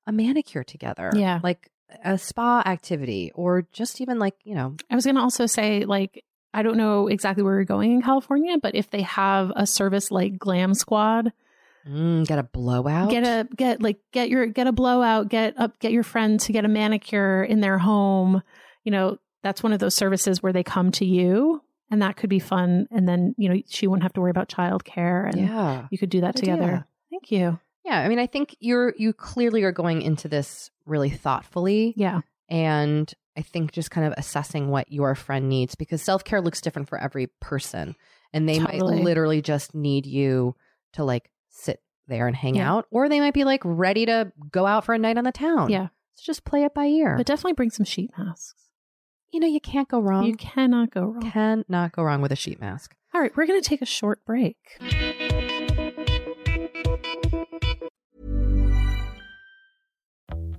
a 0.06 0.12
manicure 0.12 0.64
together. 0.64 1.11
Yeah. 1.14 1.40
like 1.42 1.70
a 2.04 2.18
spa 2.18 2.62
activity, 2.66 3.30
or 3.34 3.66
just 3.73 4.00
even 4.00 4.18
like 4.18 4.34
you 4.44 4.54
know 4.54 4.76
I 4.90 4.94
was 4.96 5.04
going 5.04 5.14
to 5.16 5.20
also 5.23 5.46
say, 5.46 5.84
like, 5.84 6.25
I 6.52 6.62
don't 6.62 6.76
know 6.76 7.06
exactly 7.08 7.42
where 7.44 7.54
you're 7.54 7.64
going 7.64 7.92
in 7.92 8.02
California, 8.02 8.56
but 8.61 8.75
if 8.75 8.90
they 8.90 9.02
have 9.02 9.52
a 9.54 9.66
service 9.66 10.11
like 10.11 10.38
Glam 10.38 10.75
Squad, 10.75 11.32
Mm, 11.87 12.26
get 12.26 12.38
a 12.38 12.42
blowout. 12.44 13.11
get 13.11 13.25
a 13.25 13.46
get 13.54 13.82
like 13.82 13.99
get 14.11 14.30
your 14.30 14.46
get 14.46 14.66
a 14.66 14.73
blowout, 14.73 15.28
get 15.28 15.52
up, 15.61 15.78
get 15.80 15.92
your 15.92 16.02
friend 16.02 16.40
to 16.40 16.52
get 16.52 16.64
a 16.64 16.68
manicure 16.68 17.44
in 17.44 17.61
their 17.61 17.76
home. 17.76 18.42
You 18.84 18.90
know, 18.92 19.18
that's 19.42 19.62
one 19.62 19.75
of 19.75 19.80
those 19.80 19.94
services 19.94 20.42
where 20.42 20.52
they 20.54 20.62
come 20.64 20.90
to 20.92 21.04
you, 21.04 21.61
and 21.90 22.00
that 22.00 22.16
could 22.16 22.30
be 22.30 22.38
fun. 22.38 22.87
And 22.90 23.06
then 23.06 23.34
you 23.37 23.50
know 23.50 23.61
she 23.68 23.87
wouldn't 23.87 24.02
have 24.02 24.14
to 24.14 24.23
worry 24.23 24.30
about 24.30 24.49
childcare, 24.49 25.28
and 25.30 25.38
yeah, 25.46 25.87
you 25.90 25.99
could 25.99 26.08
do 26.08 26.23
that 26.23 26.37
Good 26.37 26.40
together. 26.40 26.62
idea. 26.62 26.87
Thank 27.11 27.30
you. 27.30 27.61
Yeah. 27.85 27.99
I 28.00 28.09
mean, 28.09 28.19
I 28.19 28.26
think 28.26 28.57
you're 28.61 28.95
you 28.97 29.12
clearly 29.12 29.62
are 29.64 29.73
going 29.73 30.03
into 30.03 30.29
this 30.29 30.71
really 30.87 31.11
thoughtfully, 31.11 31.95
Yeah, 31.97 32.21
and 32.49 33.12
I 33.37 33.43
think 33.43 33.73
just 33.73 33.91
kind 33.91 34.07
of 34.07 34.14
assessing 34.17 34.69
what 34.69 34.91
your 34.93 35.14
friend 35.14 35.49
needs 35.49 35.75
because 35.75 36.03
self 36.03 36.25
care 36.25 36.41
looks 36.41 36.61
different 36.61 36.88
for 36.88 36.99
every 36.99 37.29
person, 37.41 37.95
and 38.33 38.49
they 38.49 38.59
Totally. 38.59 38.97
might 38.97 39.05
literally 39.05 39.43
just 39.43 39.75
need 39.75 40.07
you 40.07 40.55
to 40.95 41.05
like 41.05 41.31
sit 41.50 41.81
there 42.07 42.26
and 42.26 42.37
hang 42.37 42.57
Yeah. 42.57 42.71
out, 42.73 42.87
or 42.91 43.09
they 43.09 43.21
might 43.21 43.35
be 43.35 43.45
like 43.45 43.62
ready 43.64 44.07
to 44.07 44.33
go 44.50 44.67
out 44.67 44.85
for 44.85 44.95
a 44.95 44.99
night 44.99 45.17
on 45.19 45.25
the 45.25 45.33
town. 45.33 45.71
yeah, 45.71 45.88
so 46.14 46.23
just 46.25 46.45
play 46.45 46.64
it 46.64 46.75
by 46.75 46.85
ear. 46.87 47.17
but 47.17 47.26
definitely 47.26 47.55
bring 47.55 47.71
some 47.71 47.85
sheet 47.87 48.11
masks. 48.19 48.69
you 49.33 49.41
know, 49.41 49.47
you 49.49 49.61
can't 49.61 49.88
go 49.88 49.99
wrong. 49.99 50.26
You 50.26 50.37
cannot 50.37 50.91
go 50.91 51.07
wrong. 51.07 51.23
cannot 51.31 51.93
go 51.93 52.03
wrong 52.05 52.21
with 52.23 52.31
a 52.31 52.37
sheet 52.37 52.61
mask. 52.61 52.95
All 53.14 53.21
right, 53.21 53.35
we're 53.37 53.47
going 53.47 53.61
to 53.61 53.69
take 53.69 53.83
a 53.83 53.87
short 53.87 54.25
break. 54.25 54.57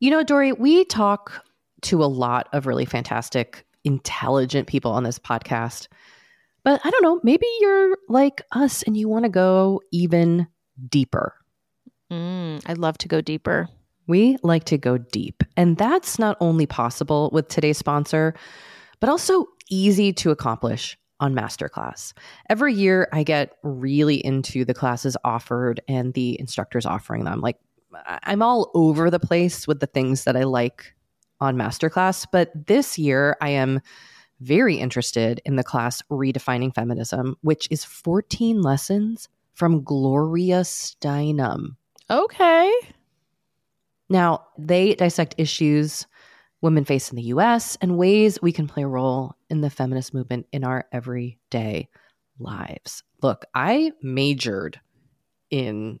You 0.00 0.10
know, 0.10 0.22
Doree, 0.22 0.52
we 0.52 0.84
talk 0.84 1.44
to 1.82 2.02
a 2.02 2.06
lot 2.06 2.48
of 2.52 2.66
really 2.66 2.84
fantastic, 2.84 3.64
intelligent 3.84 4.68
people 4.68 4.92
on 4.92 5.02
this 5.02 5.18
podcast. 5.18 5.88
But 6.64 6.80
I 6.84 6.90
don't 6.90 7.02
know, 7.02 7.20
maybe 7.22 7.46
you're 7.60 7.96
like 8.08 8.42
us 8.52 8.82
and 8.82 8.96
you 8.96 9.08
want 9.08 9.24
to 9.24 9.28
go 9.28 9.80
even 9.92 10.46
deeper. 10.88 11.34
Mm, 12.12 12.62
I'd 12.66 12.78
love 12.78 12.98
to 12.98 13.08
go 13.08 13.20
deeper. 13.20 13.68
We 14.06 14.38
like 14.42 14.64
to 14.64 14.78
go 14.78 14.98
deep. 14.98 15.42
And 15.56 15.76
that's 15.76 16.18
not 16.18 16.36
only 16.40 16.66
possible 16.66 17.30
with 17.32 17.48
today's 17.48 17.78
sponsor, 17.78 18.34
but 19.00 19.10
also 19.10 19.46
easy 19.68 20.12
to 20.14 20.30
accomplish 20.30 20.96
on 21.20 21.34
Masterclass. 21.34 22.12
Every 22.48 22.72
year, 22.72 23.08
I 23.12 23.22
get 23.24 23.56
really 23.62 24.24
into 24.24 24.64
the 24.64 24.74
classes 24.74 25.16
offered 25.24 25.80
and 25.88 26.14
the 26.14 26.38
instructors 26.40 26.86
offering 26.86 27.24
them. 27.24 27.40
Like, 27.40 27.56
I- 27.56 27.67
I'm 28.04 28.42
all 28.42 28.70
over 28.74 29.10
the 29.10 29.20
place 29.20 29.66
with 29.66 29.80
the 29.80 29.86
things 29.86 30.24
that 30.24 30.36
I 30.36 30.44
like 30.44 30.94
on 31.40 31.56
Masterclass. 31.56 32.26
But 32.30 32.50
this 32.66 32.98
year, 32.98 33.36
I 33.40 33.50
am 33.50 33.80
very 34.40 34.76
interested 34.76 35.40
in 35.44 35.56
the 35.56 35.64
class 35.64 36.02
Redefining 36.10 36.74
Feminism, 36.74 37.36
which 37.42 37.68
is 37.70 37.84
14 37.84 38.62
lessons 38.62 39.28
from 39.54 39.82
Gloria 39.82 40.60
Steinem. 40.60 41.76
Okay. 42.10 42.72
Now, 44.08 44.46
they 44.56 44.94
dissect 44.94 45.34
issues 45.38 46.06
women 46.60 46.84
face 46.84 47.10
in 47.10 47.16
the 47.16 47.22
US 47.24 47.76
and 47.80 47.98
ways 47.98 48.40
we 48.42 48.52
can 48.52 48.66
play 48.66 48.82
a 48.82 48.88
role 48.88 49.36
in 49.48 49.60
the 49.60 49.70
feminist 49.70 50.12
movement 50.12 50.46
in 50.52 50.64
our 50.64 50.86
everyday 50.92 51.88
lives. 52.38 53.02
Look, 53.22 53.44
I 53.54 53.92
majored 54.02 54.80
in 55.50 56.00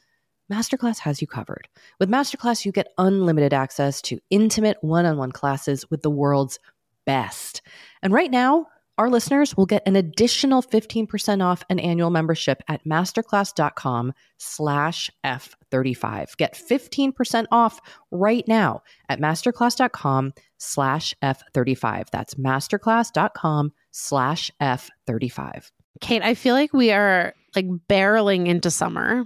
Masterclass 0.51 0.99
has 0.99 1.21
you 1.21 1.27
covered. 1.27 1.67
With 1.99 2.09
Masterclass, 2.09 2.65
you 2.65 2.71
get 2.71 2.93
unlimited 2.97 3.53
access 3.53 4.01
to 4.03 4.19
intimate 4.29 4.77
one 4.81 5.05
on 5.05 5.17
one 5.17 5.31
classes 5.31 5.89
with 5.89 6.01
the 6.01 6.09
world's 6.09 6.59
best. 7.05 7.61
And 8.01 8.11
right 8.11 8.29
now, 8.29 8.67
our 8.97 9.09
listeners 9.09 9.55
will 9.55 9.65
get 9.65 9.81
an 9.87 9.95
additional 9.95 10.61
15% 10.61 11.43
off 11.43 11.63
an 11.69 11.79
annual 11.79 12.09
membership 12.09 12.61
at 12.67 12.85
masterclass.com 12.85 14.13
slash 14.37 15.09
F35. 15.25 16.37
Get 16.37 16.53
15% 16.53 17.45
off 17.51 17.79
right 18.11 18.47
now 18.47 18.83
at 19.09 19.19
masterclass.com 19.19 20.33
slash 20.57 21.15
F35. 21.23 22.09
That's 22.11 22.35
masterclass.com 22.35 23.71
slash 23.91 24.51
F35. 24.61 25.71
Kate, 26.01 26.23
I 26.23 26.33
feel 26.33 26.55
like 26.55 26.73
we 26.73 26.91
are 26.91 27.33
like 27.55 27.67
barreling 27.89 28.47
into 28.47 28.69
summer. 28.69 29.25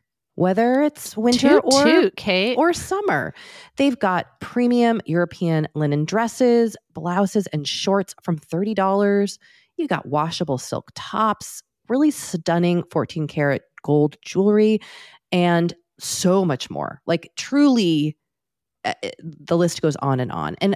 whether 0.41 0.81
it's 0.81 1.15
winter 1.15 1.61
toot, 1.61 1.63
or 1.65 1.83
toot, 1.83 2.15
Kate. 2.15 2.57
or 2.57 2.73
summer. 2.73 3.31
They've 3.77 3.97
got 3.97 4.39
premium 4.39 4.99
European 5.05 5.67
linen 5.75 6.03
dresses, 6.03 6.75
blouses, 6.93 7.45
and 7.53 7.67
shorts 7.67 8.15
from 8.23 8.37
thirty 8.37 8.73
dollars. 8.73 9.37
You 9.77 9.87
got 9.87 10.07
washable 10.07 10.57
silk 10.57 10.89
tops, 10.95 11.61
really 11.89 12.09
stunning 12.09 12.83
14 12.89 13.27
karat 13.27 13.61
gold 13.83 14.17
jewelry, 14.23 14.79
and 15.31 15.75
so 15.99 16.43
much 16.43 16.71
more. 16.71 17.01
Like 17.05 17.31
truly, 17.37 18.17
uh, 18.83 18.95
the 19.19 19.57
list 19.57 19.83
goes 19.83 19.95
on 19.97 20.19
and 20.19 20.31
on. 20.31 20.55
And 20.59 20.75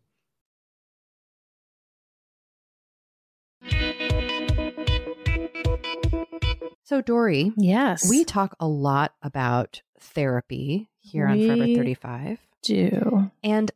So, 6.91 6.99
Doree, 6.99 7.53
Yes. 7.55 8.09
we 8.09 8.25
talk 8.25 8.53
a 8.59 8.67
lot 8.67 9.13
about 9.21 9.81
therapy 9.97 10.89
here 10.99 11.25
on 11.25 11.39
Forever 11.39 11.65
35. 11.65 12.39
do. 12.63 13.31
And 13.41 13.71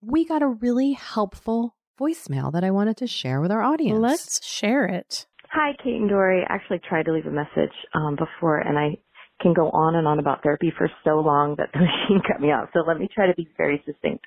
we 0.00 0.24
got 0.24 0.40
a 0.40 0.46
really 0.46 0.92
helpful 0.92 1.74
voicemail 2.00 2.52
that 2.52 2.62
I 2.62 2.70
wanted 2.70 2.96
to 2.98 3.08
share 3.08 3.40
with 3.40 3.50
our 3.50 3.60
audience. 3.60 3.98
Let's 3.98 4.46
share 4.46 4.84
it. 4.84 5.26
Hi, 5.50 5.72
Kate 5.82 5.96
and 5.96 6.08
Doree. 6.08 6.46
I 6.48 6.54
actually 6.54 6.78
tried 6.88 7.06
to 7.06 7.12
leave 7.12 7.26
a 7.26 7.32
message 7.32 7.74
um, 7.92 8.14
before, 8.14 8.58
and 8.58 8.78
I 8.78 8.98
can 9.40 9.54
go 9.54 9.70
on 9.70 9.94
and 9.96 10.06
on 10.06 10.18
about 10.18 10.42
therapy 10.42 10.72
for 10.76 10.90
so 11.04 11.20
long 11.20 11.54
that 11.58 11.70
the 11.72 11.80
machine 11.80 12.20
cut 12.26 12.40
me 12.40 12.48
off. 12.48 12.68
So 12.72 12.80
let 12.86 12.98
me 12.98 13.08
try 13.14 13.26
to 13.26 13.34
be 13.34 13.48
very 13.56 13.82
succinct. 13.86 14.24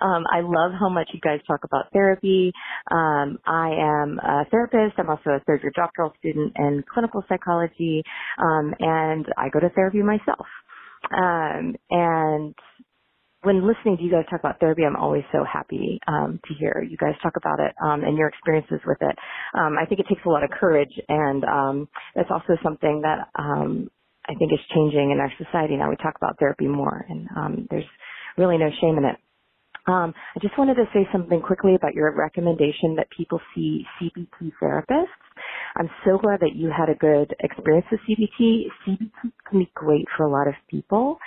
Um, 0.00 0.24
I 0.32 0.40
love 0.40 0.72
how 0.78 0.88
much 0.88 1.08
you 1.12 1.20
guys 1.20 1.40
talk 1.46 1.60
about 1.64 1.92
therapy. 1.92 2.52
Um, 2.90 3.38
I 3.46 3.70
am 3.78 4.18
a 4.18 4.44
therapist. 4.50 4.98
I'm 4.98 5.10
also 5.10 5.30
a 5.30 5.40
third 5.46 5.62
year 5.62 5.72
doctoral 5.74 6.12
student 6.18 6.52
in 6.56 6.84
clinical 6.92 7.24
psychology, 7.28 8.02
um, 8.38 8.74
and 8.78 9.26
I 9.36 9.48
go 9.48 9.60
to 9.60 9.70
therapy 9.70 10.02
myself. 10.02 10.46
Um, 11.16 11.76
and 11.90 12.54
when 13.42 13.66
listening 13.66 13.96
to 13.96 14.02
you 14.02 14.10
guys 14.10 14.24
talk 14.30 14.40
about 14.40 14.60
therapy, 14.60 14.82
I'm 14.84 14.96
always 14.96 15.24
so 15.32 15.44
happy 15.50 15.98
um, 16.06 16.40
to 16.46 16.54
hear 16.54 16.84
you 16.88 16.96
guys 16.98 17.14
talk 17.22 17.36
about 17.36 17.58
it 17.58 17.74
um, 17.82 18.04
and 18.04 18.18
your 18.18 18.28
experiences 18.28 18.80
with 18.86 18.98
it. 19.00 19.16
Um, 19.58 19.76
I 19.80 19.86
think 19.86 20.00
it 20.00 20.06
takes 20.08 20.20
a 20.26 20.28
lot 20.28 20.44
of 20.44 20.50
courage, 20.50 20.92
and 21.08 21.44
um, 21.44 21.88
that's 22.14 22.30
also 22.30 22.60
something 22.62 23.02
that 23.02 23.28
um, 23.38 23.88
I 24.28 24.34
think 24.34 24.52
is 24.52 24.60
changing 24.74 25.10
in 25.10 25.20
our 25.20 25.32
society 25.38 25.76
now. 25.76 25.90
We 25.90 25.96
talk 25.96 26.14
about 26.16 26.38
therapy 26.38 26.68
more, 26.68 27.04
and 27.08 27.28
um, 27.36 27.66
there's 27.70 27.88
really 28.36 28.58
no 28.58 28.70
shame 28.80 28.98
in 28.98 29.04
it. 29.04 29.16
Um, 29.86 30.14
I 30.36 30.38
just 30.40 30.56
wanted 30.58 30.74
to 30.74 30.84
say 30.92 31.08
something 31.10 31.40
quickly 31.40 31.74
about 31.74 31.94
your 31.94 32.14
recommendation 32.14 32.96
that 32.96 33.08
people 33.16 33.40
see 33.54 33.84
CBT 34.00 34.52
therapists. 34.62 35.06
I'm 35.76 35.88
so 36.04 36.18
glad 36.18 36.40
that 36.40 36.54
you 36.54 36.70
had 36.70 36.88
a 36.88 36.94
good 36.94 37.34
experience 37.40 37.86
with 37.90 38.00
CBT. 38.08 38.66
CBT 38.86 39.32
can 39.48 39.58
be 39.58 39.70
great 39.74 40.04
for 40.16 40.24
a 40.24 40.30
lot 40.30 40.48
of 40.48 40.54
people. 40.68 41.18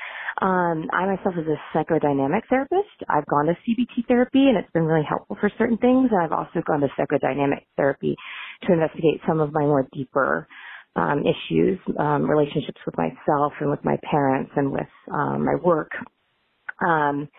Um, 0.41 0.89
I 0.93 1.05
myself 1.05 1.35
is 1.37 1.47
a 1.47 1.77
psychodynamic 1.77 2.41
therapist. 2.49 3.03
I've 3.09 3.25
gone 3.27 3.45
to 3.45 3.53
CBT 3.67 4.07
therapy 4.07 4.49
and 4.49 4.57
it's 4.57 4.71
been 4.71 4.85
really 4.85 5.05
helpful 5.07 5.37
for 5.39 5.49
certain 5.57 5.77
things. 5.77 6.09
And 6.11 6.21
I've 6.21 6.31
also 6.31 6.61
gone 6.65 6.81
to 6.81 6.87
psychodynamic 6.99 7.65
therapy 7.77 8.15
to 8.63 8.73
investigate 8.73 9.21
some 9.27 9.39
of 9.39 9.53
my 9.53 9.61
more 9.61 9.87
deeper 9.93 10.47
um, 10.95 11.23
issues, 11.23 11.79
um, 11.99 12.29
relationships 12.29 12.79
with 12.85 12.95
myself 12.97 13.53
and 13.59 13.69
with 13.69 13.83
my 13.83 13.97
parents 14.09 14.51
and 14.55 14.71
with 14.71 14.87
um, 15.11 15.45
my 15.45 15.55
work. 15.63 15.91
Um, 16.85 17.29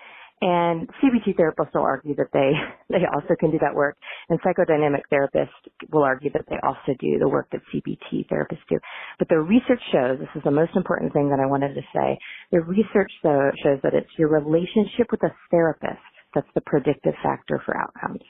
and 0.40 0.88
CBT 1.01 1.37
therapists 1.37 1.73
will 1.75 1.85
argue 1.85 2.14
that 2.17 2.29
they, 2.33 2.53
they 2.90 3.05
also 3.14 3.35
can 3.38 3.51
do 3.51 3.59
that 3.61 3.75
work. 3.75 3.97
And 4.29 4.38
psychodynamic 4.43 5.03
therapists 5.11 5.49
will 5.90 6.03
argue 6.03 6.31
that 6.33 6.45
they 6.51 6.57
also 6.62 6.93
do 7.01 7.19
the 7.19 7.29
work 7.29 7.49
that 7.53 7.62
CBT 7.73 8.29
therapists 8.29 8.67
do. 8.69 8.79
But 9.19 9.29
the 9.29 9.38
research 9.40 9.81
shows, 9.93 10.19
this 10.19 10.29
is 10.35 10.43
the 10.45 10.51
most 10.51 10.77
important 10.77 11.12
thing 11.12 11.31
that 11.31 11.40
I 11.40 11.47
wanted 11.47 11.75
to 11.75 11.83
say, 11.95 12.19
the 12.53 12.61
research 12.61 13.12
though 13.23 13.51
shows 13.62 13.79
that 13.83 13.95
it's 13.95 14.11
your 14.19 14.29
relationship 14.29 15.11
with 15.11 15.23
a 15.23 15.35
therapist 15.51 16.03
that's 16.35 16.47
the 16.55 16.61
predictive 16.62 17.14
factor 17.23 17.62
for 17.64 17.77
outcomes. 17.77 18.21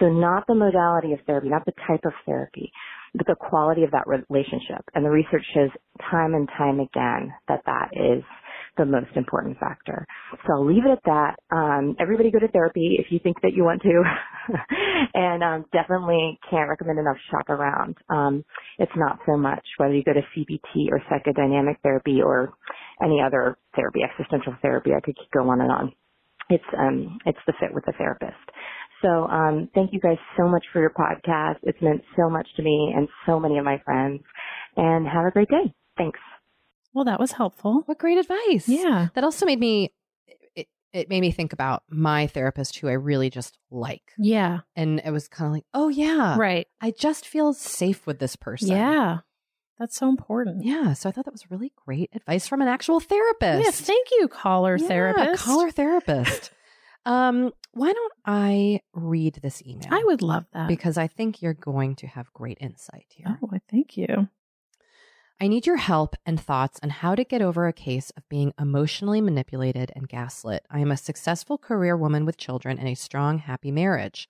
So 0.00 0.08
not 0.08 0.44
the 0.46 0.56
modality 0.56 1.12
of 1.12 1.20
therapy, 1.24 1.48
not 1.48 1.64
the 1.64 1.72
type 1.86 2.04
of 2.04 2.12
therapy, 2.26 2.72
the 3.14 3.36
quality 3.38 3.84
of 3.84 3.92
that 3.92 4.06
relationship. 4.06 4.84
And 4.94 5.04
the 5.04 5.10
research 5.10 5.44
shows 5.54 5.70
time 6.10 6.34
and 6.34 6.48
time 6.58 6.80
again 6.80 7.32
that 7.48 7.62
that 7.66 7.90
is 7.92 8.22
the 8.76 8.84
most 8.84 9.10
important 9.16 9.58
factor. 9.58 10.06
So 10.46 10.54
I'll 10.54 10.66
leave 10.66 10.84
it 10.84 10.90
at 10.90 11.04
that. 11.04 11.36
Um, 11.54 11.96
everybody 12.00 12.30
go 12.30 12.40
to 12.40 12.48
therapy 12.48 12.96
if 12.98 13.06
you 13.10 13.20
think 13.22 13.40
that 13.42 13.52
you 13.54 13.64
want 13.64 13.82
to, 13.82 14.02
and 15.14 15.42
um, 15.42 15.64
definitely 15.72 16.38
can't 16.50 16.68
recommend 16.68 16.98
enough 16.98 17.16
shop 17.30 17.48
around. 17.48 17.96
Um, 18.10 18.44
it's 18.78 18.92
not 18.96 19.18
so 19.26 19.36
much 19.36 19.64
whether 19.78 19.94
you 19.94 20.02
go 20.02 20.12
to 20.12 20.22
CBT 20.36 20.90
or 20.90 21.00
psychodynamic 21.10 21.76
therapy 21.82 22.20
or 22.22 22.52
any 23.02 23.20
other 23.20 23.56
therapy, 23.76 24.00
existential 24.02 24.54
therapy. 24.62 24.90
I 24.96 25.00
could 25.00 25.16
going 25.32 25.48
on 25.48 25.60
and 25.60 25.72
on. 25.72 25.92
It's 26.50 26.64
um, 26.78 27.18
it's 27.26 27.38
the 27.46 27.54
fit 27.60 27.72
with 27.72 27.84
the 27.86 27.92
therapist. 27.96 28.36
So 29.04 29.26
um, 29.28 29.68
thank 29.74 29.92
you 29.92 30.00
guys 30.00 30.16
so 30.36 30.48
much 30.48 30.64
for 30.72 30.80
your 30.80 30.90
podcast. 30.90 31.56
It's 31.62 31.80
meant 31.82 32.02
so 32.16 32.30
much 32.30 32.48
to 32.56 32.62
me 32.62 32.92
and 32.96 33.06
so 33.26 33.38
many 33.38 33.58
of 33.58 33.64
my 33.64 33.78
friends. 33.84 34.22
And 34.76 35.06
have 35.06 35.26
a 35.26 35.30
great 35.30 35.48
day. 35.48 35.72
Thanks. 35.96 36.18
Well, 36.94 37.04
that 37.04 37.20
was 37.20 37.32
helpful. 37.32 37.82
What 37.86 37.98
great 37.98 38.18
advice. 38.18 38.68
Yeah. 38.68 39.08
That 39.14 39.22
also 39.24 39.46
made 39.46 39.60
me, 39.60 39.92
it, 40.56 40.68
it 40.92 41.08
made 41.08 41.20
me 41.20 41.30
think 41.32 41.52
about 41.52 41.82
my 41.88 42.26
therapist 42.28 42.78
who 42.78 42.88
I 42.88 42.92
really 42.92 43.30
just 43.30 43.58
like. 43.70 44.12
Yeah. 44.16 44.60
And 44.74 45.00
it 45.04 45.10
was 45.10 45.28
kind 45.28 45.46
of 45.48 45.52
like, 45.52 45.66
oh, 45.74 45.88
yeah. 45.88 46.36
Right. 46.38 46.66
I 46.80 46.90
just 46.90 47.26
feel 47.26 47.52
safe 47.52 48.06
with 48.06 48.18
this 48.20 48.36
person. 48.36 48.68
Yeah. 48.68 49.18
That's 49.78 49.96
so 49.96 50.08
important. 50.08 50.64
Yeah. 50.64 50.92
So 50.94 51.08
I 51.08 51.12
thought 51.12 51.24
that 51.26 51.34
was 51.34 51.50
really 51.50 51.72
great 51.84 52.10
advice 52.14 52.48
from 52.48 52.62
an 52.62 52.68
actual 52.68 53.00
therapist. 53.00 53.64
Yeah. 53.64 53.70
Thank 53.70 54.08
you, 54.18 54.28
caller 54.28 54.76
Yeah, 54.80 54.88
therapist. 54.88 55.44
Caller 55.44 55.70
therapist. 55.70 56.50
um, 57.06 57.52
why 57.72 57.92
don't 57.92 58.12
I 58.24 58.80
read 58.92 59.40
this 59.42 59.62
email? 59.66 59.88
I 59.90 60.02
would 60.04 60.22
love 60.22 60.46
that. 60.52 60.68
because 60.68 60.96
I 60.96 61.06
think 61.06 61.42
you're 61.42 61.54
going 61.54 61.96
to 61.96 62.06
have 62.06 62.32
great 62.32 62.58
insight 62.60 63.06
here. 63.08 63.38
oh, 63.42 63.48
I 63.52 63.60
thank 63.70 63.96
you. 63.96 64.28
I 65.40 65.48
need 65.48 65.66
your 65.66 65.76
help 65.78 66.14
and 66.24 66.40
thoughts 66.40 66.78
on 66.82 66.90
how 66.90 67.14
to 67.16 67.24
get 67.24 67.42
over 67.42 67.66
a 67.66 67.72
case 67.72 68.10
of 68.16 68.28
being 68.28 68.52
emotionally 68.58 69.20
manipulated 69.20 69.90
and 69.96 70.08
gaslit. 70.08 70.64
I 70.70 70.78
am 70.78 70.92
a 70.92 70.96
successful 70.96 71.58
career 71.58 71.96
woman 71.96 72.24
with 72.24 72.36
children 72.36 72.78
and 72.78 72.88
a 72.88 72.94
strong, 72.94 73.38
happy 73.38 73.72
marriage. 73.72 74.28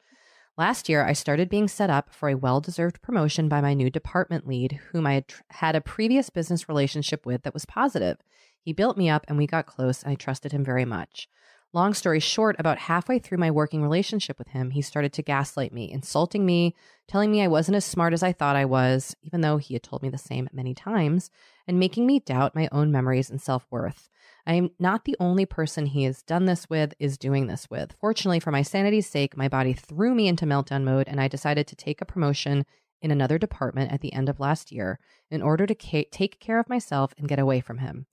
Last 0.56 0.88
year, 0.88 1.04
I 1.04 1.12
started 1.12 1.48
being 1.50 1.68
set 1.68 1.90
up 1.90 2.14
for 2.14 2.28
a 2.28 2.37
well 2.37 2.60
deserved 2.60 3.02
promotion 3.02 3.48
by 3.48 3.60
my 3.60 3.74
new 3.74 3.90
department 3.90 4.46
lead, 4.46 4.80
whom 4.92 5.06
I 5.06 5.14
had 5.14 5.28
tr- 5.28 5.42
had 5.50 5.76
a 5.76 5.80
previous 5.80 6.30
business 6.30 6.68
relationship 6.68 7.26
with 7.26 7.42
that 7.42 7.54
was 7.54 7.66
positive. 7.66 8.16
He 8.60 8.72
built 8.72 8.96
me 8.96 9.10
up 9.10 9.26
and 9.28 9.37
we 9.37 9.46
got 9.46 9.66
close, 9.66 10.02
and 10.02 10.12
I 10.12 10.14
trusted 10.14 10.52
him 10.52 10.64
very 10.64 10.84
much. 10.87 11.28
Long 11.74 11.92
story 11.92 12.20
short, 12.20 12.54
about 12.60 12.78
halfway 12.78 13.18
through 13.18 13.38
my 13.38 13.50
working 13.50 13.82
relationship 13.82 14.38
with 14.38 14.46
him, 14.46 14.70
he 14.70 14.80
started 14.80 15.12
to 15.14 15.22
gaslight 15.22 15.72
me, 15.72 15.90
insulting 15.90 16.46
me, 16.46 16.76
telling 17.08 17.32
me 17.32 17.42
I 17.42 17.48
wasn't 17.48 17.74
as 17.74 17.84
smart 17.84 18.12
as 18.12 18.22
I 18.22 18.32
thought 18.32 18.54
I 18.54 18.64
was, 18.64 19.16
even 19.22 19.40
though 19.40 19.56
he 19.56 19.74
had 19.74 19.82
told 19.82 20.00
me 20.00 20.08
the 20.08 20.16
same 20.16 20.48
many 20.52 20.72
times, 20.72 21.32
and 21.66 21.76
making 21.76 22.06
me 22.06 22.20
doubt 22.20 22.54
my 22.54 22.68
own 22.70 22.92
memories 22.92 23.28
and 23.28 23.42
self 23.42 23.66
worth. 23.72 24.08
I 24.46 24.54
am 24.54 24.70
not 24.78 25.04
the 25.04 25.16
only 25.18 25.46
person 25.46 25.87
he 25.87 26.04
has 26.04 26.22
done 26.22 26.44
this 26.44 26.70
with, 26.70 26.94
is 27.00 27.18
doing 27.18 27.48
this 27.48 27.68
with. 27.68 27.96
Fortunately, 27.98 28.38
for 28.38 28.52
my 28.52 28.62
sanity's 28.62 29.08
sake, 29.08 29.37
my 29.37 29.48
body 29.48 29.72
threw 29.72 30.14
me 30.14 30.28
into 30.28 30.46
meltdown 30.46 30.84
mode, 30.84 31.08
and 31.08 31.20
I 31.20 31.26
decided 31.26 31.66
to 31.66 31.74
take 31.74 32.00
a 32.00 32.06
promotion 32.06 32.66
in 33.02 33.10
another 33.10 33.37
department 33.37 33.90
at 33.90 34.00
the 34.00 34.12
end 34.12 34.28
of 34.28 34.38
last 34.38 34.70
year 34.70 35.00
in 35.28 35.42
order 35.42 35.66
to 35.66 35.74
ca- 35.74 36.08
take 36.12 36.38
care 36.38 36.60
of 36.60 36.68
myself 36.68 37.12
and 37.18 37.26
get 37.26 37.40
away 37.40 37.58
from 37.58 37.78
him. 37.78 38.06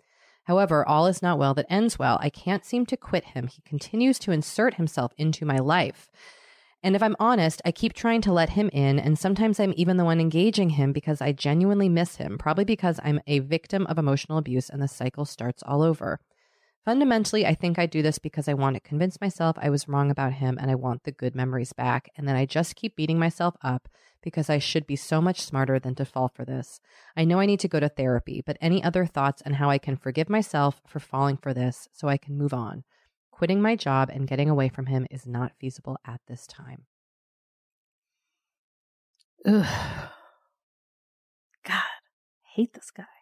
However, 0.52 0.86
all 0.86 1.08
is 1.08 1.22
not 1.22 1.40
well 1.40 1.54
that 1.54 1.66
ends 1.70 1.98
well. 1.98 2.18
I 2.20 2.30
can't 2.30 2.66
seem 2.66 2.86
to 2.88 2.98
quit 2.98 3.24
him. 3.24 3.48
He 3.48 3.62
continues 3.62 4.20
to 4.20 4.34
insert 4.34 4.74
himself 4.74 5.14
into 5.18 5.46
my 5.46 5.60
life. 5.60 6.12
And 6.84 6.94
if 6.94 7.02
I'm 7.02 7.16
honest, 7.22 7.62
I 7.64 7.72
keep 7.72 7.94
trying 7.94 8.20
to 8.24 8.34
let 8.34 8.50
him 8.50 8.70
in, 8.74 9.00
and 9.00 9.18
sometimes 9.18 9.62
I'm 9.62 9.74
even 9.78 9.96
the 9.96 10.04
one 10.04 10.20
engaging 10.20 10.72
him 10.72 10.92
because 10.92 11.22
I 11.22 11.32
genuinely 11.32 11.88
miss 11.88 12.18
him, 12.18 12.38
probably 12.38 12.66
because 12.66 13.00
I'm 13.02 13.22
a 13.28 13.40
victim 13.40 13.88
of 13.88 13.98
emotional 13.98 14.38
abuse 14.38 14.70
and 14.70 14.82
the 14.82 14.90
cycle 14.90 15.24
starts 15.24 15.64
all 15.64 15.82
over. 15.82 16.20
Fundamentally, 16.84 17.46
I 17.46 17.54
think 17.54 17.78
I 17.78 17.86
do 17.86 18.02
this 18.02 18.18
because 18.18 18.48
I 18.48 18.56
want 18.56 18.74
to 18.76 18.80
convince 18.80 19.22
myself 19.22 19.56
I 19.60 19.70
was 19.70 19.88
wrong 19.88 20.10
about 20.10 20.34
him 20.34 20.58
and 20.60 20.72
I 20.72 20.76
want 20.76 21.04
the 21.04 21.12
good 21.12 21.36
memories 21.36 21.74
back. 21.74 22.10
And 22.18 22.28
then 22.28 22.36
I 22.36 22.46
just 22.46 22.76
keep 22.76 22.96
beating 22.96 23.20
myself 23.20 23.56
up 23.62 23.88
because 24.24 24.50
I 24.50 24.58
should 24.58 24.88
be 24.88 24.96
so 24.96 25.22
much 25.22 25.42
smarter 25.42 25.80
than 25.80 25.94
to 25.96 26.06
fall 26.06 26.28
for 26.28 26.44
this. 26.44 26.80
I 27.16 27.24
know 27.24 27.40
I 27.40 27.46
need 27.46 27.60
to 27.60 27.68
go 27.68 27.80
to 27.80 27.90
therapy, 27.90 28.42
but 28.44 28.58
any 28.60 28.84
other 28.84 29.06
thoughts 29.06 29.44
on 29.46 29.54
how 29.54 29.70
I 29.70 29.78
can 29.78 29.96
forgive 29.96 30.30
myself 30.30 30.82
for 30.88 31.00
falling 31.00 31.38
for 31.38 31.54
this 31.54 31.88
so 31.94 32.08
I 32.08 32.18
can 32.18 32.36
move 32.36 32.54
on? 32.54 32.84
Quitting 33.32 33.62
my 33.62 33.76
job 33.76 34.10
and 34.10 34.28
getting 34.28 34.50
away 34.50 34.70
from 34.70 34.88
him 34.88 35.06
is 35.12 35.28
not 35.28 35.54
feasible 35.60 35.98
at 36.06 36.22
this 36.28 36.48
time. 36.48 36.86
Ugh. 39.46 40.10
God, 41.64 41.84
hate 42.56 42.74
this 42.74 42.90
guy. 42.92 43.21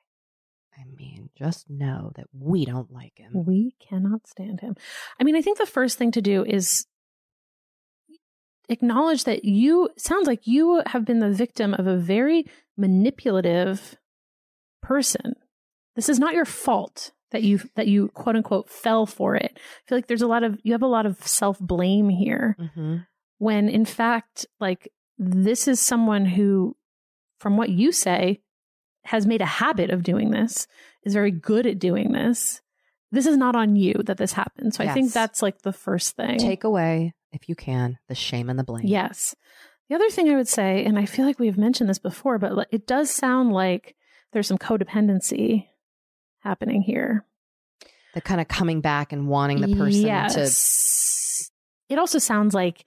I 0.79 0.83
mean, 0.97 1.29
just 1.37 1.69
know 1.69 2.11
that 2.15 2.27
we 2.33 2.65
don't 2.65 2.91
like 2.91 3.17
him. 3.17 3.31
We 3.45 3.75
cannot 3.79 4.27
stand 4.27 4.61
him. 4.61 4.75
I 5.19 5.23
mean, 5.23 5.35
I 5.35 5.41
think 5.41 5.57
the 5.57 5.65
first 5.65 5.97
thing 5.97 6.11
to 6.11 6.21
do 6.21 6.43
is 6.45 6.85
acknowledge 8.69 9.23
that 9.23 9.45
you 9.45 9.89
sounds 9.97 10.27
like 10.27 10.45
you 10.45 10.81
have 10.85 11.05
been 11.05 11.19
the 11.19 11.31
victim 11.31 11.73
of 11.73 11.87
a 11.87 11.97
very 11.97 12.45
manipulative 12.77 13.97
person. 14.81 15.35
this 15.95 16.07
is 16.09 16.19
not 16.19 16.33
your 16.33 16.45
fault 16.45 17.11
that 17.31 17.43
you 17.43 17.59
that 17.75 17.87
you 17.87 18.07
quote 18.09 18.35
unquote 18.35 18.69
fell 18.69 19.05
for 19.05 19.35
it. 19.35 19.51
I 19.55 19.81
feel 19.87 19.97
like 19.97 20.07
there's 20.07 20.21
a 20.21 20.27
lot 20.27 20.43
of 20.43 20.57
you 20.63 20.71
have 20.73 20.81
a 20.81 20.87
lot 20.87 21.05
of 21.05 21.17
self 21.27 21.59
blame 21.59 22.09
here 22.09 22.55
Mm-hmm. 22.59 22.97
when 23.37 23.69
in 23.69 23.85
fact 23.85 24.45
like 24.59 24.91
this 25.17 25.67
is 25.67 25.79
someone 25.79 26.25
who 26.25 26.75
from 27.39 27.57
what 27.57 27.69
you 27.69 27.91
say 27.91 28.41
has 29.09 29.25
made 29.25 29.41
a 29.41 29.45
habit 29.45 29.89
of 29.89 30.03
doing 30.03 30.29
this 30.29 30.67
is 31.03 31.13
very 31.13 31.31
good 31.31 31.65
at 31.65 31.79
doing 31.79 32.11
this 32.11 32.61
this 33.11 33.25
is 33.25 33.37
not 33.37 33.55
on 33.55 33.75
you 33.75 33.93
that 34.05 34.17
this 34.17 34.33
happened 34.33 34.73
so 34.73 34.83
i 34.83 34.93
think 34.93 35.11
that's 35.11 35.41
like 35.41 35.63
the 35.63 35.73
first 35.73 36.15
thing. 36.15 36.37
Take 36.37 36.63
away, 36.63 37.15
if 37.31 37.49
you 37.49 37.55
can, 37.55 37.97
the 38.07 38.13
shame 38.13 38.49
and 38.49 38.59
the 38.59 38.63
blame. 38.63 38.85
yes. 38.85 39.35
The 39.89 39.95
other 39.95 40.11
thing 40.11 40.29
i 40.29 40.35
would 40.35 40.47
say 40.47 40.85
and 40.85 40.99
i 40.99 41.05
feel 41.05 41.25
like 41.25 41.39
we've 41.39 41.57
mentioned 41.57 41.89
this 41.89 41.97
before 41.97 42.37
but 42.37 42.67
it 42.71 42.85
does 42.85 43.09
sound 43.09 43.51
like 43.51 43.95
there's 44.31 44.47
some 44.47 44.59
codependency 44.59 45.65
happening 46.41 46.83
here. 46.83 47.25
The 48.13 48.21
kind 48.21 48.39
of 48.39 48.47
coming 48.47 48.81
back 48.81 49.11
and 49.11 49.27
wanting 49.27 49.61
the 49.61 49.75
person 49.75 50.03
to. 50.29 50.51
It 51.89 51.97
also 51.97 52.19
sounds 52.19 52.53
like 52.53 52.85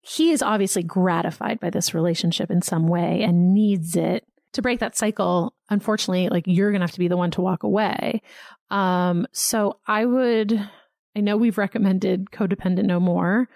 he 0.00 0.32
is 0.32 0.42
obviously 0.42 0.82
gratified 0.82 1.60
by 1.60 1.70
this 1.70 1.94
relationship 1.94 2.50
in 2.50 2.60
some 2.60 2.88
way 2.88 3.22
and 3.22 3.54
needs 3.54 3.94
it 3.94 4.26
to 4.52 4.62
break 4.62 4.80
that 4.80 4.96
cycle. 4.96 5.54
Unfortunately, 5.70 6.28
like 6.28 6.44
you're 6.46 6.70
going 6.70 6.80
to 6.80 6.86
have 6.86 6.92
to 6.92 6.98
be 6.98 7.08
the 7.08 7.16
one 7.16 7.30
to 7.32 7.40
walk 7.40 7.62
away. 7.62 8.22
Um, 8.70 9.26
so 9.32 9.78
I 9.86 10.04
would, 10.04 10.68
I 11.16 11.20
know 11.20 11.36
we've 11.36 11.58
recommended 11.58 12.30
Codependent 12.30 12.84
No 12.84 13.00
More, 13.00 13.48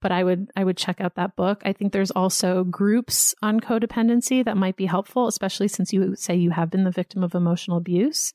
but 0.00 0.12
I 0.12 0.22
would, 0.22 0.50
I 0.56 0.64
would 0.64 0.76
check 0.76 1.00
out 1.00 1.14
that 1.14 1.36
book. 1.36 1.62
I 1.64 1.72
think 1.72 1.92
there's 1.92 2.10
also 2.10 2.64
groups 2.64 3.34
on 3.42 3.60
codependency 3.60 4.44
that 4.44 4.56
might 4.56 4.76
be 4.76 4.86
helpful, 4.86 5.28
especially 5.28 5.68
since 5.68 5.92
you 5.92 6.14
say 6.16 6.34
you 6.34 6.50
have 6.50 6.70
been 6.70 6.84
the 6.84 6.90
victim 6.90 7.22
of 7.22 7.34
emotional 7.34 7.78
abuse. 7.78 8.32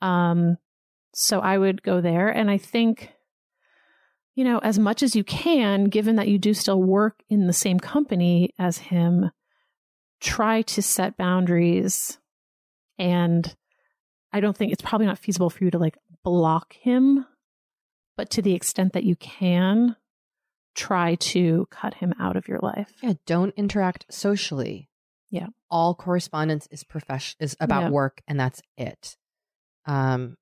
Um, 0.00 0.56
so 1.14 1.40
I 1.40 1.58
would 1.58 1.82
go 1.82 2.00
there. 2.00 2.28
And 2.28 2.50
I 2.50 2.58
think, 2.58 3.10
you 4.34 4.44
know, 4.44 4.58
as 4.58 4.78
much 4.78 5.02
as 5.02 5.14
you 5.14 5.24
can, 5.24 5.84
given 5.84 6.16
that 6.16 6.28
you 6.28 6.38
do 6.38 6.54
still 6.54 6.82
work 6.82 7.22
in 7.28 7.46
the 7.46 7.52
same 7.52 7.78
company 7.78 8.50
as 8.58 8.78
him, 8.78 9.30
try 10.22 10.62
to 10.62 10.80
set 10.80 11.16
boundaries. 11.16 12.18
And 12.98 13.54
I 14.32 14.40
don't 14.40 14.56
think 14.56 14.72
it's 14.72 14.82
probably 14.82 15.06
not 15.06 15.18
feasible 15.18 15.50
for 15.50 15.64
you 15.64 15.70
to 15.72 15.78
like 15.78 15.98
block 16.24 16.74
him, 16.74 17.26
but 18.16 18.30
to 18.30 18.42
the 18.42 18.54
extent 18.54 18.92
that 18.92 19.04
you 19.04 19.16
can, 19.16 19.96
try 20.74 21.16
to 21.16 21.66
cut 21.70 21.94
him 21.94 22.14
out 22.18 22.36
of 22.36 22.48
your 22.48 22.60
life. 22.60 22.92
Yeah, 23.02 23.14
don't 23.26 23.52
interact 23.56 24.06
socially. 24.10 24.88
Yeah. 25.30 25.48
All 25.70 25.94
correspondence 25.94 26.66
is 26.70 26.84
profession 26.84 27.36
is 27.40 27.56
about 27.60 27.82
Yeah. 27.84 27.90
work 27.90 28.22
and 28.28 28.38
that's 28.38 28.62
it. 28.78 29.16
Um 29.86 30.36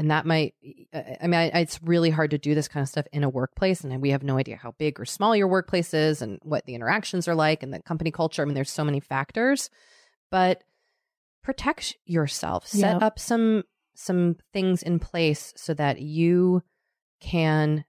and 0.00 0.10
that 0.10 0.24
might 0.26 0.54
I 0.94 1.26
mean 1.26 1.34
I, 1.34 1.46
it's 1.60 1.80
really 1.82 2.10
hard 2.10 2.30
to 2.30 2.38
do 2.38 2.54
this 2.54 2.66
kind 2.68 2.82
of 2.82 2.88
stuff 2.88 3.06
in 3.12 3.22
a 3.22 3.28
workplace 3.28 3.84
and 3.84 4.00
we 4.00 4.10
have 4.10 4.22
no 4.22 4.38
idea 4.38 4.56
how 4.56 4.72
big 4.78 4.98
or 4.98 5.04
small 5.04 5.36
your 5.36 5.46
workplace 5.46 5.92
is 5.94 6.22
and 6.22 6.38
what 6.42 6.64
the 6.64 6.74
interactions 6.74 7.28
are 7.28 7.34
like 7.34 7.62
and 7.62 7.72
the 7.72 7.82
company 7.82 8.10
culture. 8.10 8.42
I 8.42 8.46
mean 8.46 8.54
there's 8.54 8.70
so 8.70 8.82
many 8.84 8.98
factors, 9.00 9.68
but 10.30 10.64
protect 11.44 11.96
yourself. 12.06 12.66
Set 12.66 12.94
up 13.02 13.18
some 13.18 13.64
some 13.94 14.36
things 14.54 14.82
in 14.82 14.98
place 14.98 15.52
so 15.56 15.74
that 15.74 16.00
you 16.00 16.62
can 17.20 17.84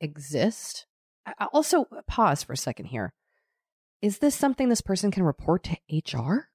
exist. 0.00 0.86
I- 1.24 1.46
Also, 1.52 1.86
pause 2.08 2.42
for 2.42 2.52
a 2.54 2.56
second 2.56 2.86
here. 2.86 3.12
Is 4.02 4.18
this 4.18 4.34
something 4.34 4.68
this 4.68 4.80
person 4.80 5.10
can 5.10 5.22
report 5.22 5.62
to 5.64 5.76
HR? 5.90 6.48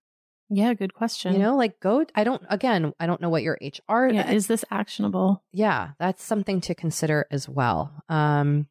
Yeah, 0.54 0.74
good 0.74 0.94
question. 0.94 1.34
You 1.34 1.40
know, 1.40 1.56
like 1.56 1.80
go. 1.80 2.06
I 2.14 2.26
don't. 2.26 2.44
Again, 2.50 2.94
I 3.00 3.08
don't 3.08 3.22
know 3.22 3.30
what 3.30 3.42
your 3.42 3.58
HR. 3.62 4.08
yeah, 4.08 4.30
is 4.32 4.48
this 4.48 4.66
actionable? 4.70 5.44
yeah, 5.54 5.92
that's 5.98 6.22
something 6.24 6.60
to 6.62 6.76
consider 6.76 7.26
as 7.32 7.48
well. 7.48 8.04
Um, 8.10 8.68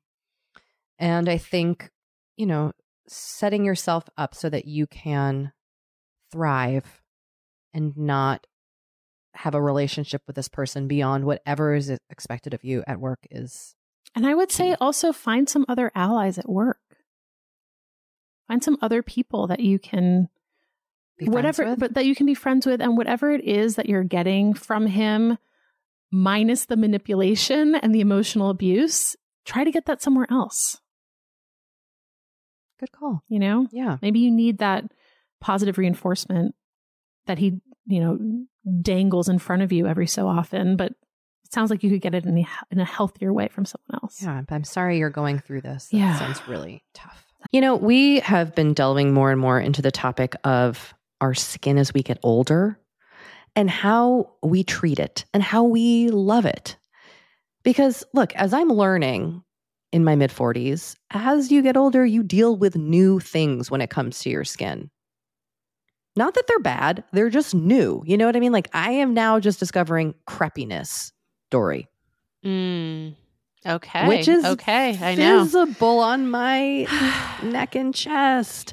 and 0.99 1.29
I 1.29 1.39
think 1.39 1.91
you 2.37 2.47
know, 2.47 2.73
setting 3.07 3.65
yourself 3.65 4.05
up 4.17 4.35
so 4.35 4.49
that 4.49 4.65
you 4.65 4.87
can 4.87 5.53
thrive 6.33 7.03
and 7.75 7.97
not 7.97 8.47
have 9.35 9.55
a 9.55 9.63
relationship 9.63 10.23
with 10.27 10.37
this 10.37 10.49
person 10.49 10.89
beyond 10.89 11.25
whatever 11.25 11.75
is 11.75 11.91
expected 12.09 12.55
of 12.55 12.65
you 12.65 12.83
at 12.87 12.99
work 12.99 13.21
is 13.31 13.75
And 14.15 14.27
I 14.27 14.35
would 14.35 14.51
say 14.51 14.75
also 14.81 15.13
find 15.13 15.49
some 15.49 15.67
other 15.69 15.93
allies 15.95 16.39
at 16.39 16.49
work. 16.49 16.81
Find 18.49 18.65
some 18.65 18.79
other 18.81 19.03
people 19.03 19.47
that 19.47 19.61
you 19.61 19.79
can 19.79 20.29
whatever 21.29 21.65
with. 21.71 21.79
but 21.79 21.95
that 21.95 22.07
you 22.07 22.15
can 22.15 22.27
be 22.27 22.35
friends 22.35 22.67
with 22.67 22.81
and 22.81 22.97
whatever 22.97 23.31
it 23.33 23.45
is 23.45 23.77
that 23.77 23.89
you're 23.89 24.05
getting 24.05 24.55
from 24.55 24.87
him 24.87 25.37
minus 26.13 26.67
the 26.67 26.77
manipulation 26.77 27.75
and 27.77 27.95
the 27.95 28.01
emotional 28.01 28.51
abuse, 28.51 29.17
try 29.45 29.65
to 29.65 29.71
get 29.71 29.87
that 29.87 30.03
somewhere 30.03 30.27
else, 30.31 30.81
Good 32.79 32.93
call. 32.93 33.23
you 33.29 33.39
know? 33.39 33.67
Yeah. 33.71 33.99
Maybe 34.01 34.21
you 34.21 34.31
need 34.31 34.59
that 34.59 34.85
positive 35.41 35.77
reinforcement 35.79 36.55
that 37.27 37.39
he, 37.39 37.61
you 37.87 38.01
know, 38.01 38.19
dangles 38.83 39.29
in 39.29 39.39
front 39.39 39.63
of 39.63 39.73
you 39.73 39.87
every 39.87 40.07
so 40.07 40.27
often, 40.27 40.77
but 40.77 40.93
it 41.45 41.53
sounds 41.53 41.71
like 41.71 41.83
you 41.83 41.91
could 41.91 42.01
get 42.01 42.15
it 42.15 42.25
in 42.25 42.39
a, 42.39 42.47
in 42.71 42.81
a 42.81 42.85
healthier 42.85 43.33
way 43.33 43.49
from 43.49 43.65
someone 43.67 44.01
else. 44.03 44.23
Yeah, 44.23 44.35
I'm- 44.35 44.47
I'm 44.51 44.65
sorry 44.65 44.99
you're 44.99 45.11
going 45.11 45.39
through 45.41 45.61
this. 45.63 45.89
That 45.89 45.97
Yeah. 45.97 46.19
sounds 46.19 46.47
really 46.49 46.83
tough. 46.95 47.27
You 47.53 47.61
know, 47.61 47.77
we 47.77 48.21
have 48.21 48.55
been 48.55 48.75
delving 48.75 49.13
more 49.15 49.31
and 49.31 49.41
more 49.41 49.59
into 49.61 49.81
the 49.83 49.91
topic 49.91 50.35
of 50.45 50.95
our 51.21 51.35
skin 51.35 51.79
as 51.79 51.93
we 51.95 52.03
get 52.03 52.19
older 52.23 52.79
and 53.57 53.69
how 53.71 54.33
we 54.43 54.63
treat 54.63 54.99
it 54.99 55.25
and 55.35 55.43
how 55.43 55.65
we 55.65 56.09
love 56.11 56.47
it. 56.47 56.77
Because 57.63 58.05
look, 58.15 58.35
as 58.35 58.55
I'm 58.55 58.69
learning 58.71 59.43
in 59.93 60.05
my 60.05 60.15
mid 60.15 60.31
40s, 60.31 60.95
as 61.11 61.51
you 61.51 61.63
get 61.63 61.77
older, 61.77 62.07
you 62.07 62.23
deal 62.23 62.57
with 62.57 62.77
new 62.77 63.21
things 63.21 63.71
when 63.71 63.81
it 63.81 63.91
comes 63.91 64.21
to 64.21 64.31
your 64.31 64.45
skin. 64.45 64.91
Not 66.17 66.35
that 66.35 66.47
they're 66.47 66.59
bad, 66.59 67.05
they're 67.13 67.31
just 67.31 67.55
new. 67.55 68.03
You 68.07 68.17
know 68.17 68.27
what 68.27 68.37
I 68.37 68.41
mean? 68.41 68.53
Like 68.53 68.69
I 68.73 68.93
am 68.93 69.15
now 69.15 69.39
just 69.41 69.59
discovering 69.59 70.15
crepiness, 70.27 71.13
Doree 71.51 71.87
Mm. 72.45 73.15
Okay. 73.67 74.09
which 74.09 74.27
is 74.27 74.45
okay. 74.45 74.99
I 75.01 75.15
know. 75.15 75.45
visible 75.45 75.99
on 75.99 76.31
my 76.31 76.87
neck 77.43 77.75
and 77.75 77.95
chest. 77.95 78.73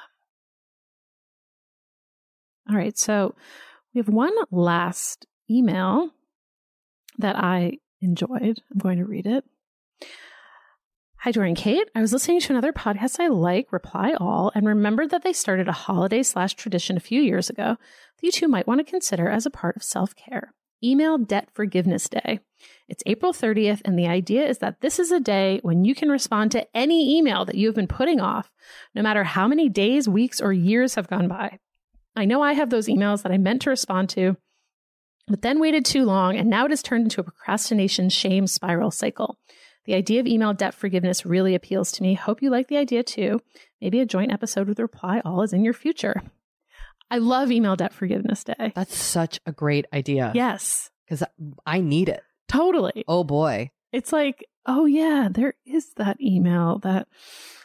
All 2.71 2.77
right. 2.77 2.97
So 2.97 3.35
we 3.93 3.99
have 3.99 4.07
one 4.07 4.33
last 4.49 5.25
email 5.49 6.11
that 7.17 7.35
I 7.35 7.79
enjoyed. 7.99 8.61
I'm 8.71 8.77
going 8.77 8.97
to 8.97 9.05
read 9.05 9.27
it. 9.27 9.43
Hi, 11.17 11.31
Doree 11.31 11.49
and 11.49 11.57
Kate. 11.57 11.87
I 11.93 12.01
was 12.01 12.13
listening 12.13 12.39
to 12.39 12.53
another 12.53 12.71
podcast 12.73 13.19
I 13.19 13.27
like, 13.27 13.71
Reply 13.71 14.13
All, 14.17 14.51
and 14.55 14.65
remembered 14.65 15.11
that 15.11 15.23
they 15.23 15.33
started 15.33 15.67
a 15.67 15.73
holiday 15.73 16.23
slash 16.23 16.55
tradition 16.55 16.97
a 16.97 17.01
few 17.01 17.21
years 17.21 17.49
ago 17.49 17.75
that 17.75 18.23
you 18.23 18.31
two 18.31 18.47
might 18.47 18.67
want 18.67 18.79
to 18.79 18.89
consider 18.89 19.27
as 19.27 19.45
a 19.45 19.51
part 19.51 19.75
of 19.75 19.83
self 19.83 20.15
care. 20.15 20.53
Email 20.83 21.19
Debt 21.19 21.49
Forgiveness 21.53 22.09
Day. 22.09 22.39
It's 22.87 23.03
April 23.05 23.33
30th, 23.33 23.81
and 23.85 23.99
the 23.99 24.07
idea 24.07 24.47
is 24.47 24.59
that 24.59 24.81
this 24.81 24.97
is 24.97 25.11
a 25.11 25.19
day 25.19 25.59
when 25.61 25.85
you 25.85 25.93
can 25.93 26.09
respond 26.09 26.51
to 26.53 26.65
any 26.75 27.17
email 27.17 27.45
that 27.45 27.55
you 27.55 27.67
have 27.67 27.75
been 27.75 27.87
putting 27.87 28.19
off, 28.19 28.49
no 28.95 29.03
matter 29.03 29.23
how 29.23 29.47
many 29.47 29.69
days, 29.69 30.09
weeks, 30.09 30.41
or 30.41 30.51
years 30.51 30.95
have 30.95 31.07
gone 31.07 31.27
by. 31.27 31.59
I 32.15 32.25
know 32.25 32.41
I 32.41 32.53
have 32.53 32.69
those 32.69 32.87
emails 32.87 33.23
that 33.23 33.31
I 33.31 33.37
meant 33.37 33.61
to 33.63 33.69
respond 33.69 34.09
to, 34.09 34.35
but 35.27 35.41
then 35.41 35.59
waited 35.59 35.85
too 35.85 36.03
long, 36.03 36.35
and 36.35 36.49
now 36.49 36.65
it 36.65 36.71
has 36.71 36.81
turned 36.83 37.03
into 37.03 37.21
a 37.21 37.23
procrastination 37.23 38.09
shame 38.09 38.47
spiral 38.47 38.91
cycle. 38.91 39.37
The 39.85 39.93
idea 39.95 40.19
of 40.19 40.27
email 40.27 40.53
debt 40.53 40.73
forgiveness 40.73 41.25
really 41.25 41.55
appeals 41.55 41.91
to 41.93 42.03
me. 42.03 42.13
Hope 42.13 42.41
you 42.41 42.49
like 42.51 42.67
the 42.67 42.77
idea 42.77 43.01
too. 43.03 43.39
Maybe 43.79 43.99
a 43.99 44.05
joint 44.05 44.31
episode 44.31 44.67
with 44.67 44.79
Reply 44.79 45.21
All 45.25 45.41
is 45.41 45.53
in 45.53 45.63
your 45.63 45.73
future. 45.73 46.21
I 47.09 47.17
love 47.17 47.51
email 47.51 47.75
debt 47.75 47.93
forgiveness 47.93 48.43
day. 48.43 48.71
That's 48.75 48.95
such 48.95 49.39
a 49.45 49.51
great 49.51 49.85
idea. 49.91 50.31
Yes, 50.35 50.89
Because 51.05 51.23
I 51.65 51.81
need 51.81 52.09
it. 52.09 52.21
totally. 52.47 53.03
Oh 53.07 53.23
boy. 53.23 53.71
It's 53.91 54.13
like, 54.13 54.45
oh 54.65 54.85
yeah, 54.85 55.27
there 55.31 55.55
is 55.65 55.93
that 55.97 56.21
email 56.21 56.79
that 56.79 57.07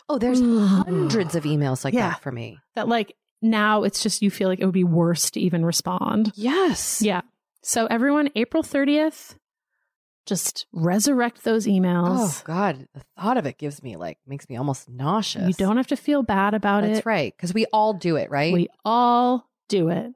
Oh, 0.09 0.19
there's 0.19 0.41
hundreds 0.41 1.35
of 1.35 1.45
emails 1.45 1.85
like 1.85 1.95
Yeah. 1.95 2.11
that 2.11 2.23
for 2.23 2.33
me. 2.33 2.59
that 2.77 2.89
like 2.89 3.15
now 3.43 3.83
it's 3.83 4.03
just 4.03 4.23
you 4.23 4.31
feel 4.31 4.49
like 4.49 4.61
it 4.61 4.65
would 4.65 4.75
be 4.75 4.85
worse 4.85 5.31
to 5.33 5.41
even 5.41 5.65
respond. 5.65 6.33
Yes. 6.35 7.03
Yeah. 7.03 7.23
So 7.63 7.87
everyone, 7.87 8.31
April 8.37 8.63
30th, 8.63 9.37
just 10.25 10.67
resurrect 10.73 11.45
those 11.45 11.67
emails. 11.67 12.19
Oh 12.19 12.43
God, 12.45 12.89
the 12.95 13.03
thought 13.17 13.37
of 13.37 13.47
it 13.47 13.59
gives 13.59 13.83
me 13.83 13.97
like 13.97 14.19
makes 14.27 14.49
me 14.49 14.57
almost 14.57 14.89
nauseous. 14.89 15.47
You 15.47 15.55
don't 15.55 15.77
have 15.77 15.87
to 15.89 15.97
feel 15.97 16.23
bad 16.23 16.55
about 16.55 16.83
That's 16.83 16.91
it. 16.91 16.95
That's 16.95 17.07
right, 17.07 17.35
because 17.37 17.55
we 17.55 17.67
all 17.67 17.95
do 17.95 18.17
it, 18.17 18.31
right? 18.31 18.53
We 18.53 18.69
all 18.85 19.49
do 19.69 19.89
it. 19.89 20.13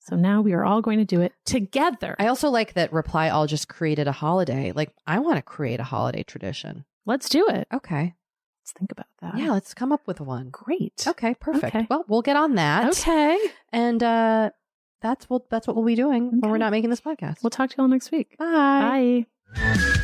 So 0.00 0.16
now 0.16 0.40
we 0.40 0.54
are 0.54 0.64
all 0.64 0.80
going 0.80 0.98
to 0.98 1.04
do 1.04 1.20
it 1.20 1.32
together. 1.44 2.16
I 2.18 2.28
also 2.28 2.48
like 2.48 2.72
that 2.72 2.92
Reply 2.92 3.28
All 3.28 3.46
just 3.46 3.68
created 3.68 4.08
a 4.08 4.12
holiday. 4.12 4.72
Like 4.72 4.92
I 5.06 5.18
want 5.18 5.36
to 5.36 5.42
create 5.42 5.78
a 5.78 5.84
holiday 5.84 6.22
tradition. 6.22 6.84
Let's 7.04 7.28
do 7.28 7.46
it. 7.48 7.68
Okay. 7.72 8.14
Let's 8.70 8.78
think 8.78 8.92
about 8.92 9.06
that. 9.20 9.36
Yeah, 9.36 9.50
let's 9.50 9.74
come 9.74 9.90
up 9.90 10.06
with 10.06 10.20
one. 10.20 10.50
Great. 10.50 11.04
Okay, 11.06 11.34
perfect. 11.34 11.74
Okay. 11.74 11.86
Well, 11.90 12.04
we'll 12.06 12.22
get 12.22 12.36
on 12.36 12.54
that. 12.54 12.90
Okay. 12.98 13.36
And 13.72 14.00
uh 14.02 14.50
that's 15.00 15.28
what 15.28 15.50
that's 15.50 15.66
what 15.66 15.74
we'll 15.74 15.84
be 15.84 15.96
doing 15.96 16.40
when 16.40 16.50
we're 16.50 16.58
not 16.58 16.70
making 16.70 16.90
this 16.90 17.00
podcast. 17.00 17.42
We'll 17.42 17.50
talk 17.50 17.70
to 17.70 17.76
you 17.78 17.82
all 17.82 17.88
next 17.88 18.12
week. 18.12 18.36
Bye. 18.38 19.26
Bye. 19.56 19.94